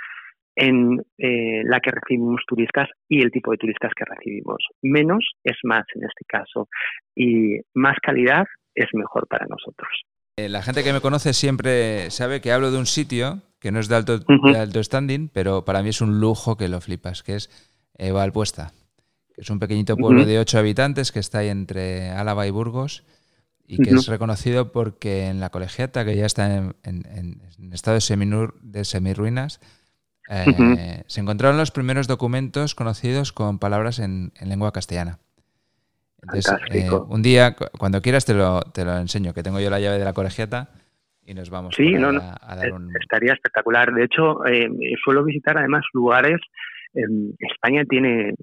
en 0.55 1.01
eh, 1.17 1.63
la 1.65 1.79
que 1.79 1.91
recibimos 1.91 2.41
turistas 2.47 2.87
y 3.09 3.21
el 3.21 3.31
tipo 3.31 3.51
de 3.51 3.57
turistas 3.57 3.91
que 3.95 4.05
recibimos. 4.05 4.57
Menos 4.81 5.33
es 5.43 5.57
más 5.63 5.83
en 5.95 6.03
este 6.03 6.23
caso 6.27 6.69
y 7.15 7.59
más 7.73 7.97
calidad 8.01 8.45
es 8.73 8.87
mejor 8.93 9.27
para 9.27 9.45
nosotros. 9.47 9.89
Eh, 10.37 10.49
la 10.49 10.61
gente 10.61 10.83
que 10.83 10.93
me 10.93 11.01
conoce 11.01 11.33
siempre 11.33 12.09
sabe 12.11 12.41
que 12.41 12.51
hablo 12.51 12.71
de 12.71 12.77
un 12.77 12.85
sitio 12.85 13.41
que 13.65 13.71
no 13.71 13.79
es 13.79 13.87
de 13.87 13.95
alto, 13.95 14.19
alto 14.55 14.83
standing, 14.83 15.27
pero 15.27 15.65
para 15.65 15.81
mí 15.81 15.89
es 15.89 15.99
un 15.99 16.19
lujo 16.19 16.55
que 16.55 16.67
lo 16.67 16.81
flipas, 16.81 17.23
que 17.23 17.35
es 17.35 17.49
eh, 17.97 18.11
Valpuesta, 18.11 18.73
que 19.33 19.41
es 19.41 19.49
un 19.49 19.57
pequeñito 19.57 19.97
pueblo 19.97 20.23
de 20.23 20.37
ocho 20.37 20.59
habitantes 20.59 21.11
que 21.11 21.17
está 21.17 21.39
ahí 21.39 21.49
entre 21.49 22.11
Álava 22.11 22.45
y 22.45 22.51
Burgos 22.51 23.05
y 23.65 23.81
que 23.81 23.89
es 23.89 24.05
reconocido 24.05 24.71
porque 24.71 25.29
en 25.29 25.39
la 25.39 25.49
colegiata, 25.49 26.05
que 26.05 26.15
ya 26.15 26.27
está 26.27 26.75
en, 26.83 27.41
estado 27.71 27.95
de, 27.95 28.01
seminur, 28.01 28.53
de 28.61 28.85
semirruinas, 28.85 29.59
eh, 30.29 31.01
se 31.07 31.21
encontraron 31.21 31.57
los 31.57 31.71
primeros 31.71 32.05
documentos 32.05 32.75
conocidos 32.75 33.33
con 33.33 33.57
palabras 33.57 33.97
en 33.97 34.31
lengua 34.41 34.73
castellana. 34.73 35.17
Eh, 36.69 36.91
un 36.91 37.23
día, 37.23 37.55
cuando 37.79 38.03
quieras, 38.03 38.25
te 38.25 38.35
lo, 38.35 38.61
te 38.61 38.85
lo 38.85 38.95
enseño, 38.95 39.33
que 39.33 39.41
tengo 39.41 39.59
yo 39.59 39.71
la 39.71 39.79
llave 39.79 39.97
de 39.97 40.05
la 40.05 40.13
colegiata 40.13 40.69
y 41.25 41.33
nos 41.33 41.49
vamos 41.49 41.75
sí, 41.75 41.93
no, 41.93 42.09
a, 42.09 42.55
dar 42.55 42.71
un... 42.71 42.91
Estaría 42.99 43.33
espectacular. 43.33 43.93
De 43.93 44.03
hecho, 44.03 44.45
eh, 44.45 44.69
suelo 45.03 45.23
visitar 45.23 45.57
además 45.57 45.83
lugares. 45.93 46.39
España 47.39 47.83
tiene 47.89 48.35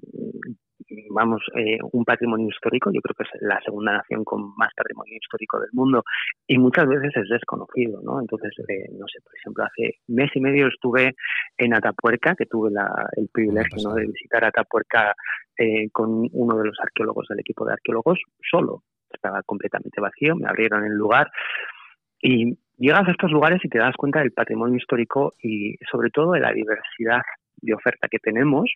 vamos, 1.09 1.41
eh, 1.55 1.77
un 1.91 2.03
patrimonio 2.03 2.47
histórico, 2.47 2.91
yo 2.91 3.01
creo 3.01 3.15
que 3.15 3.23
es 3.23 3.41
la 3.41 3.59
segunda 3.61 3.93
nación 3.93 4.23
con 4.23 4.55
más 4.55 4.69
patrimonio 4.75 5.17
histórico 5.21 5.59
del 5.59 5.69
mundo 5.73 6.03
y 6.47 6.57
muchas 6.57 6.87
veces 6.87 7.11
es 7.15 7.29
desconocido, 7.29 8.01
¿no? 8.03 8.19
Entonces, 8.19 8.51
eh, 8.67 8.89
no 8.91 9.05
sé, 9.07 9.19
por 9.21 9.35
ejemplo, 9.35 9.63
hace 9.63 9.99
mes 10.07 10.31
y 10.33 10.39
medio 10.39 10.67
estuve 10.67 11.15
en 11.57 11.73
Atapuerca, 11.73 12.35
que 12.35 12.45
tuve 12.45 12.71
el 13.17 13.29
privilegio 13.31 13.93
de 13.93 14.07
visitar 14.07 14.45
Atapuerca 14.45 15.13
eh, 15.57 15.89
con 15.91 16.27
uno 16.31 16.57
de 16.57 16.65
los 16.65 16.77
arqueólogos 16.81 17.27
del 17.29 17.39
equipo 17.39 17.65
de 17.65 17.73
arqueólogos 17.73 18.19
solo, 18.49 18.83
estaba 19.11 19.41
completamente 19.43 20.01
vacío, 20.01 20.35
me 20.35 20.47
abrieron 20.47 20.83
el 20.85 20.93
lugar 20.93 21.29
y 22.21 22.57
llegas 22.77 23.07
a 23.07 23.11
estos 23.11 23.31
lugares 23.31 23.59
y 23.63 23.69
te 23.69 23.79
das 23.79 23.95
cuenta 23.95 24.19
del 24.19 24.31
patrimonio 24.31 24.77
histórico 24.77 25.33
y 25.41 25.75
sobre 25.91 26.09
todo 26.09 26.33
de 26.33 26.39
la 26.39 26.51
diversidad 26.51 27.21
de 27.61 27.73
oferta 27.73 28.07
que 28.09 28.19
tenemos 28.19 28.71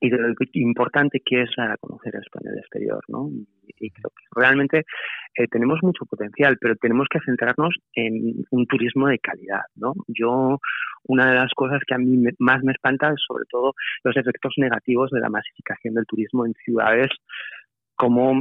y 0.00 0.08
de 0.08 0.16
lo 0.16 0.34
importante 0.54 1.20
que 1.24 1.42
es 1.42 1.50
conocer 1.80 2.16
España 2.16 2.48
en 2.48 2.52
el 2.54 2.58
exterior, 2.60 3.04
¿no? 3.08 3.28
Y, 3.78 3.90
creo 3.90 4.10
que 4.10 4.40
realmente 4.40 4.84
eh, 5.36 5.46
tenemos 5.48 5.78
mucho 5.82 6.06
potencial, 6.06 6.56
pero 6.58 6.74
tenemos 6.76 7.06
que 7.10 7.20
centrarnos 7.20 7.74
en 7.94 8.44
un 8.50 8.66
turismo 8.66 9.08
de 9.08 9.18
calidad, 9.18 9.62
¿no? 9.76 9.92
Yo, 10.08 10.58
una 11.04 11.30
de 11.30 11.34
las 11.34 11.52
cosas 11.54 11.80
que 11.86 11.94
a 11.94 11.98
mí 11.98 12.24
más 12.38 12.62
me 12.62 12.72
espanta 12.72 13.10
es 13.10 13.22
sobre 13.26 13.44
todo 13.50 13.74
los 14.02 14.16
efectos 14.16 14.54
negativos 14.56 15.10
de 15.10 15.20
la 15.20 15.28
masificación 15.28 15.94
del 15.94 16.06
turismo 16.06 16.46
en 16.46 16.54
ciudades 16.64 17.10
como 17.94 18.32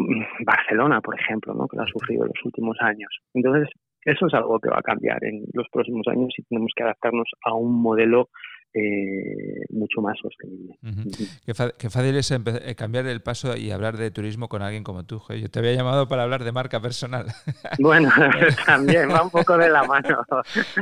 Barcelona, 0.45 1.01
por 1.01 1.19
ejemplo, 1.19 1.53
¿no? 1.53 1.67
que 1.67 1.75
lo 1.75 1.83
ha 1.83 1.87
sufrido 1.87 2.23
en 2.23 2.31
los 2.33 2.45
últimos 2.45 2.77
años. 2.79 3.09
Entonces, 3.33 3.67
eso 4.05 4.27
es 4.27 4.33
algo 4.33 4.59
que 4.59 4.69
va 4.69 4.79
a 4.79 4.83
cambiar 4.83 5.23
en 5.23 5.45
los 5.53 5.67
próximos 5.71 6.07
años 6.07 6.33
y 6.37 6.43
tenemos 6.43 6.71
que 6.75 6.83
adaptarnos 6.83 7.27
a 7.43 7.53
un 7.53 7.81
modelo 7.81 8.29
eh, 8.71 9.65
mucho 9.71 9.99
más 10.01 10.15
sostenible. 10.21 10.77
qué, 11.45 11.89
fácil 11.89 12.15
es 12.15 12.29
eh, 12.29 12.75
cambiar 12.75 13.07
el 13.07 13.21
paso 13.21 13.57
y 13.57 13.71
hablar 13.71 13.97
de 13.97 14.11
turismo 14.11 14.47
con 14.47 14.61
alguien 14.61 14.83
como 14.83 15.05
tú. 15.05 15.21
Yo 15.29 15.49
te 15.49 15.59
había 15.59 15.73
llamado 15.73 16.07
para 16.07 16.23
hablar 16.23 16.43
de 16.43 16.51
marca 16.51 16.79
personal. 16.79 17.25
Bueno, 17.79 18.11
también 18.65 19.09
va 19.09 19.23
un 19.23 19.29
poco 19.29 19.57
de 19.57 19.69
la 19.69 19.83
mano. 19.83 20.23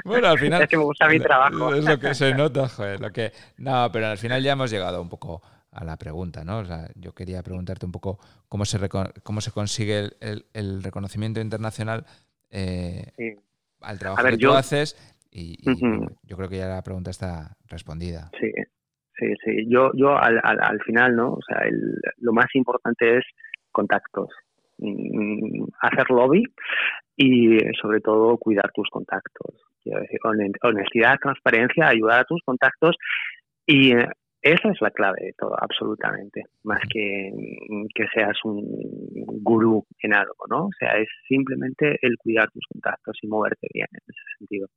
Bueno, 0.03 0.29
al 0.29 0.39
final... 0.39 0.61
Es 0.67 0.69
que 0.69 0.77
me 0.77 0.83
gusta 0.83 1.07
mi 1.07 1.19
trabajo. 1.19 1.73
Es 1.73 1.85
lo 1.85 1.97
que 1.99 2.13
se 2.13 2.33
nota, 2.33 2.67
joder. 2.67 2.99
Lo 2.99 3.11
que... 3.11 3.31
No, 3.57 3.89
pero 3.91 4.07
al 4.07 4.17
final 4.17 4.43
ya 4.43 4.53
hemos 4.53 4.71
llegado 4.71 5.01
un 5.01 5.09
poco 5.09 5.41
a 5.71 5.83
la 5.83 5.97
pregunta, 5.97 6.43
¿no? 6.43 6.59
O 6.59 6.65
sea, 6.65 6.89
yo 6.95 7.13
quería 7.13 7.43
preguntarte 7.43 7.85
un 7.85 7.91
poco 7.91 8.19
cómo 8.49 8.65
se, 8.65 8.79
cómo 9.23 9.41
se 9.41 9.51
consigue 9.51 10.09
el, 10.53 10.83
reconocimiento 10.83 11.39
internacional 11.39 12.05
eh, 12.51 13.37
al 13.81 13.99
trabajo 13.99 14.23
que 14.23 14.37
tú 14.37 14.51
haces 14.51 14.95
y, 15.31 15.57
yo 16.23 16.37
creo 16.37 16.49
que 16.49 16.57
ya 16.57 16.67
la 16.67 16.81
pregunta 16.81 17.11
está 17.11 17.57
respondida. 17.67 18.31
Sí, 18.39 18.51
sí, 19.17 19.33
sí. 19.43 19.65
Yo, 19.69 19.91
yo 19.93 20.17
al, 20.17 20.39
al, 20.43 20.81
final, 20.81 21.15
¿no? 21.15 21.33
O 21.33 21.39
sea, 21.47 21.61
lo 22.17 22.33
más 22.33 22.47
importante 22.53 23.17
es 23.17 23.25
contactos. 23.71 24.29
Mm, 24.79 25.65
hacer 25.81 26.09
lobby 26.11 26.43
y 27.15 27.57
sobre 27.81 27.99
todo 27.99 28.37
cuidar 28.37 28.71
tus 28.73 28.87
contactos. 28.89 29.55
Quiero 29.81 30.01
decir, 30.01 30.19
honestidad, 30.61 31.17
transparencia, 31.21 31.87
ayudar 31.87 32.19
a 32.21 32.25
tus 32.25 32.41
contactos 32.43 32.95
y 33.65 33.93
esa 34.53 34.69
es 34.69 34.81
la 34.81 34.91
clave 34.91 35.19
de 35.21 35.33
todo, 35.37 35.55
absolutamente, 35.59 36.43
más 36.63 36.81
que 36.91 37.31
que 37.93 38.05
seas 38.13 38.37
un 38.43 38.65
gurú 39.41 39.85
en 40.01 40.13
algo, 40.13 40.45
¿no? 40.49 40.65
O 40.65 40.71
sea, 40.79 40.97
es 40.97 41.07
simplemente 41.27 41.97
el 42.01 42.17
cuidar 42.17 42.49
tus 42.51 42.63
contactos 42.71 43.17
y 43.21 43.27
moverte 43.27 43.67
bien 43.73 43.87
en 43.91 44.01
ese 44.07 44.37
sentido. 44.37 44.67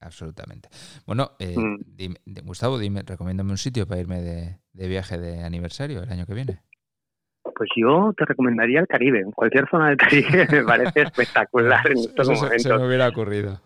Absolutamente. 0.00 0.68
Bueno, 1.06 1.32
eh, 1.38 1.54
mm. 1.56 2.46
Gustavo, 2.46 2.78
dime, 2.78 3.02
recomiéndame 3.06 3.50
un 3.50 3.58
sitio 3.58 3.86
para 3.86 4.00
irme 4.00 4.20
de, 4.22 4.88
viaje 4.88 5.18
de 5.18 5.42
aniversario 5.42 6.02
el 6.02 6.10
año 6.10 6.24
que 6.24 6.34
viene. 6.34 6.62
Pues 7.42 7.68
yo 7.76 8.12
te 8.16 8.24
recomendaría 8.24 8.80
el 8.80 8.86
Caribe. 8.86 9.24
Cualquier 9.34 9.68
zona 9.68 9.88
del 9.88 9.98
Caribe 9.98 10.46
me 10.50 10.64
parece 10.64 11.02
espectacular 11.02 11.86
en 11.86 11.98
estos 11.98 12.28
momentos. 12.28 12.62
Se, 12.62 12.74
me 12.74 12.86
hubiera 12.86 13.08
ocurrido. 13.08 13.60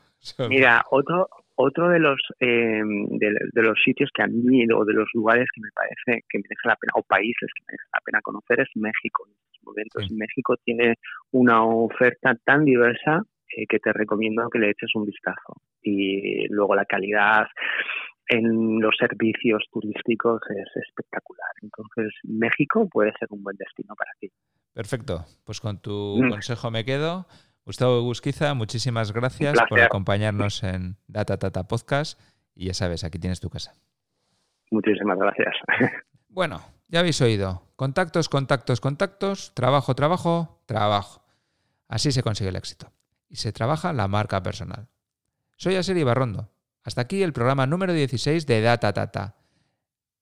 Mira, 0.49 0.85
otro 0.91 1.29
otro 1.57 1.89
de 1.89 1.99
los 1.99 2.21
eh, 2.41 2.83
de, 2.83 3.63
los 3.63 3.79
sitios 3.85 4.11
que 4.13 4.23
a 4.23 4.27
mí 4.27 4.65
o 4.73 4.85
de 4.85 4.93
los 4.93 5.09
lugares 5.15 5.47
que 5.55 5.61
me 5.61 5.71
parece 5.75 6.25
que 6.29 6.39
merece 6.39 6.69
la 6.69 6.77
pena 6.77 6.93
o 6.95 7.03
países 7.03 7.51
que 7.55 7.65
merece 7.69 7.89
la 7.93 8.01
pena 8.05 8.21
conocer 8.23 8.61
es 8.61 8.69
México 8.75 9.27
en 9.27 9.35
estos 9.35 9.63
momentos. 9.65 10.11
México 10.13 10.57
tiene 10.65 10.95
una 11.33 11.65
oferta 11.65 12.35
tan 12.45 12.65
diversa 12.65 13.23
eh, 13.57 13.67
que 13.69 13.79
te 13.79 13.93
recomiendo 13.93 14.49
que 14.51 14.59
le 14.59 14.71
eches 14.71 14.91
un 14.95 15.07
vistazo. 15.07 15.55
Y 15.83 16.49
luego 16.49 16.75
la 16.75 16.85
calidad 16.87 17.47
en 18.29 18.81
los 18.81 18.95
servicios 18.99 19.65
turísticos 19.71 20.41
es 20.51 20.83
espectacular. 20.83 21.51
Entonces, 21.63 22.13
México 22.25 22.89
puede 22.91 23.13
ser 23.19 23.29
un 23.31 23.43
buen 23.43 23.57
destino 23.57 23.95
para 23.95 24.11
ti. 24.19 24.31
Perfecto. 24.73 25.25
Pues 25.45 25.61
con 25.61 25.81
tu 25.81 26.21
mm. 26.23 26.31
consejo 26.31 26.71
me 26.71 26.85
quedo. 26.85 27.27
Gustavo 27.67 28.03
Busquiza, 28.03 28.53
muchísimas 28.55 29.13
gracias 29.13 29.57
por 29.69 29.81
acompañarnos 29.81 30.63
en 30.63 30.99
Data 31.07 31.39
Tata 31.39 31.67
Podcast. 31.67 32.21
Y 32.55 32.67
ya 32.67 32.75
sabes, 32.75 33.05
aquí 33.05 33.19
tienes 33.19 33.41
tu 33.41 33.49
casa. 33.49 33.75
Muchísimas 34.71 35.19
gracias. 35.19 35.55
Bueno, 36.29 36.61
ya 36.89 36.99
habéis 36.99 37.21
oído. 37.21 37.63
Contactos, 37.77 38.29
contactos, 38.29 38.81
contactos. 38.81 39.55
Trabajo, 39.55 39.95
trabajo, 39.95 40.61
trabajo. 40.67 41.25
Así 41.87 42.11
se 42.11 42.25
consigue 42.25 42.51
el 42.51 42.57
éxito 42.57 42.93
y 43.29 43.37
se 43.37 43.53
trabaja 43.53 43.93
la 43.93 44.09
marca 44.09 44.43
personal. 44.43 44.89
Soy 45.57 45.77
Aser 45.77 45.97
Ibarrondo. 45.97 46.51
Hasta 46.83 47.03
aquí 47.03 47.23
el 47.23 47.33
programa 47.33 47.67
número 47.67 47.93
16 47.93 48.47
de 48.47 48.63
Data 48.63 48.93
Tata. 48.93 49.37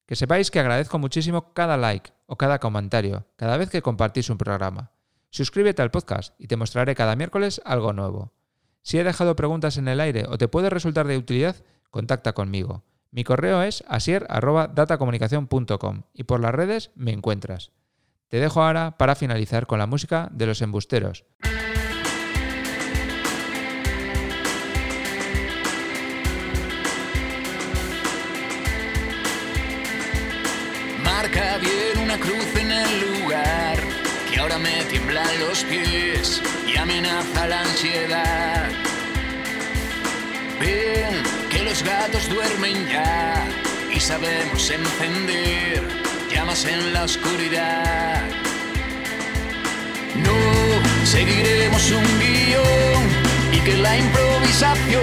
Que 0.07 0.15
sepáis 0.15 0.51
que 0.51 0.61
agradezco 0.61 0.99
muchísimo 0.99 1.55
cada 1.55 1.79
like 1.79 2.11
o 2.27 2.37
cada 2.37 2.59
comentario 2.59 3.27
cada 3.37 3.57
vez 3.57 3.71
que 3.71 3.81
compartís 3.81 4.29
un 4.29 4.39
programa. 4.39 4.92
Suscríbete 5.33 5.81
al 5.81 5.91
podcast 5.91 6.35
y 6.39 6.47
te 6.47 6.57
mostraré 6.57 6.95
cada 6.95 7.17
miércoles 7.17 7.63
algo 7.65 7.95
nuevo. 7.95 8.35
Si 8.83 8.99
he 8.99 9.05
dejado 9.05 9.35
preguntas 9.35 9.79
en 9.79 9.89
el 9.89 9.99
aire 9.99 10.27
o 10.29 10.37
te 10.37 10.47
puede 10.47 10.69
resultar 10.69 11.07
de 11.07 11.17
utilidad, 11.17 11.57
contacta 11.91 12.35
conmigo. 12.35 12.85
Mi 13.11 13.25
correo 13.25 13.63
es 13.63 13.83
asier.datacomunicación.com 13.89 16.03
y 16.13 16.25
por 16.25 16.41
las 16.41 16.55
redes 16.55 16.91
me 16.97 17.13
encuentras. 17.13 17.71
Te 18.29 18.41
dejo 18.41 18.63
ahora 18.63 18.99
para 18.99 19.15
finalizar 19.15 19.67
con 19.67 19.79
la 19.79 19.87
música 19.87 20.29
de 20.33 20.45
los 20.45 20.61
embusteros. 20.61 21.25
Pies 35.65 36.43
y 36.67 36.77
amenaza 36.77 37.47
la 37.47 37.61
ansiedad. 37.61 38.71
Ven 40.61 41.23
que 41.51 41.63
los 41.63 41.83
gatos 41.83 42.29
duermen 42.29 42.87
ya 42.89 43.47
y 43.93 44.01
sabemos 44.01 44.71
encender 44.71 45.83
llamas 46.31 46.65
en 46.65 46.93
la 46.93 47.05
oscuridad. 47.05 48.23
No 50.17 51.07
seguiremos 51.07 51.91
un 51.91 52.05
guion 52.21 53.03
y 53.53 53.59
que 53.61 53.77
la 53.77 53.99
improvisación 53.99 55.03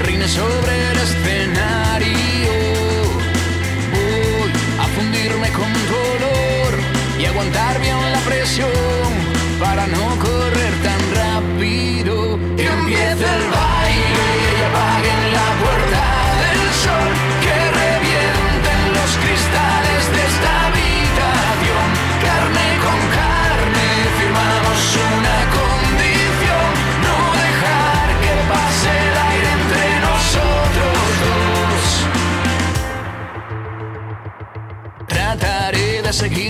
reine 0.00 0.28
sobre 0.28 0.90
el 0.90 0.98
escenario 0.98 2.11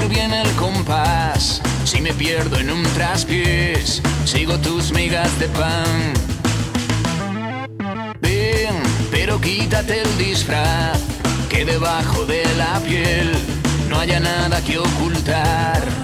bien 0.09 0.33
el 0.33 0.51
compás. 0.53 1.61
Si 1.85 2.01
me 2.01 2.13
pierdo 2.13 2.59
en 2.59 2.71
un 2.71 2.83
traspiés, 2.95 4.03
sigo 4.25 4.59
tus 4.59 4.93
migas 4.93 5.39
de 5.39 5.49
pan. 5.49 6.13
Ven, 8.21 8.75
pero 9.11 9.41
quítate 9.41 10.01
el 10.01 10.19
disfraz, 10.19 10.99
que 11.49 11.65
debajo 11.65 12.25
de 12.25 12.45
la 12.57 12.81
piel 12.81 13.33
no 13.89 13.99
haya 13.99 14.21
nada 14.21 14.61
que 14.63 14.79
ocultar. 14.79 16.02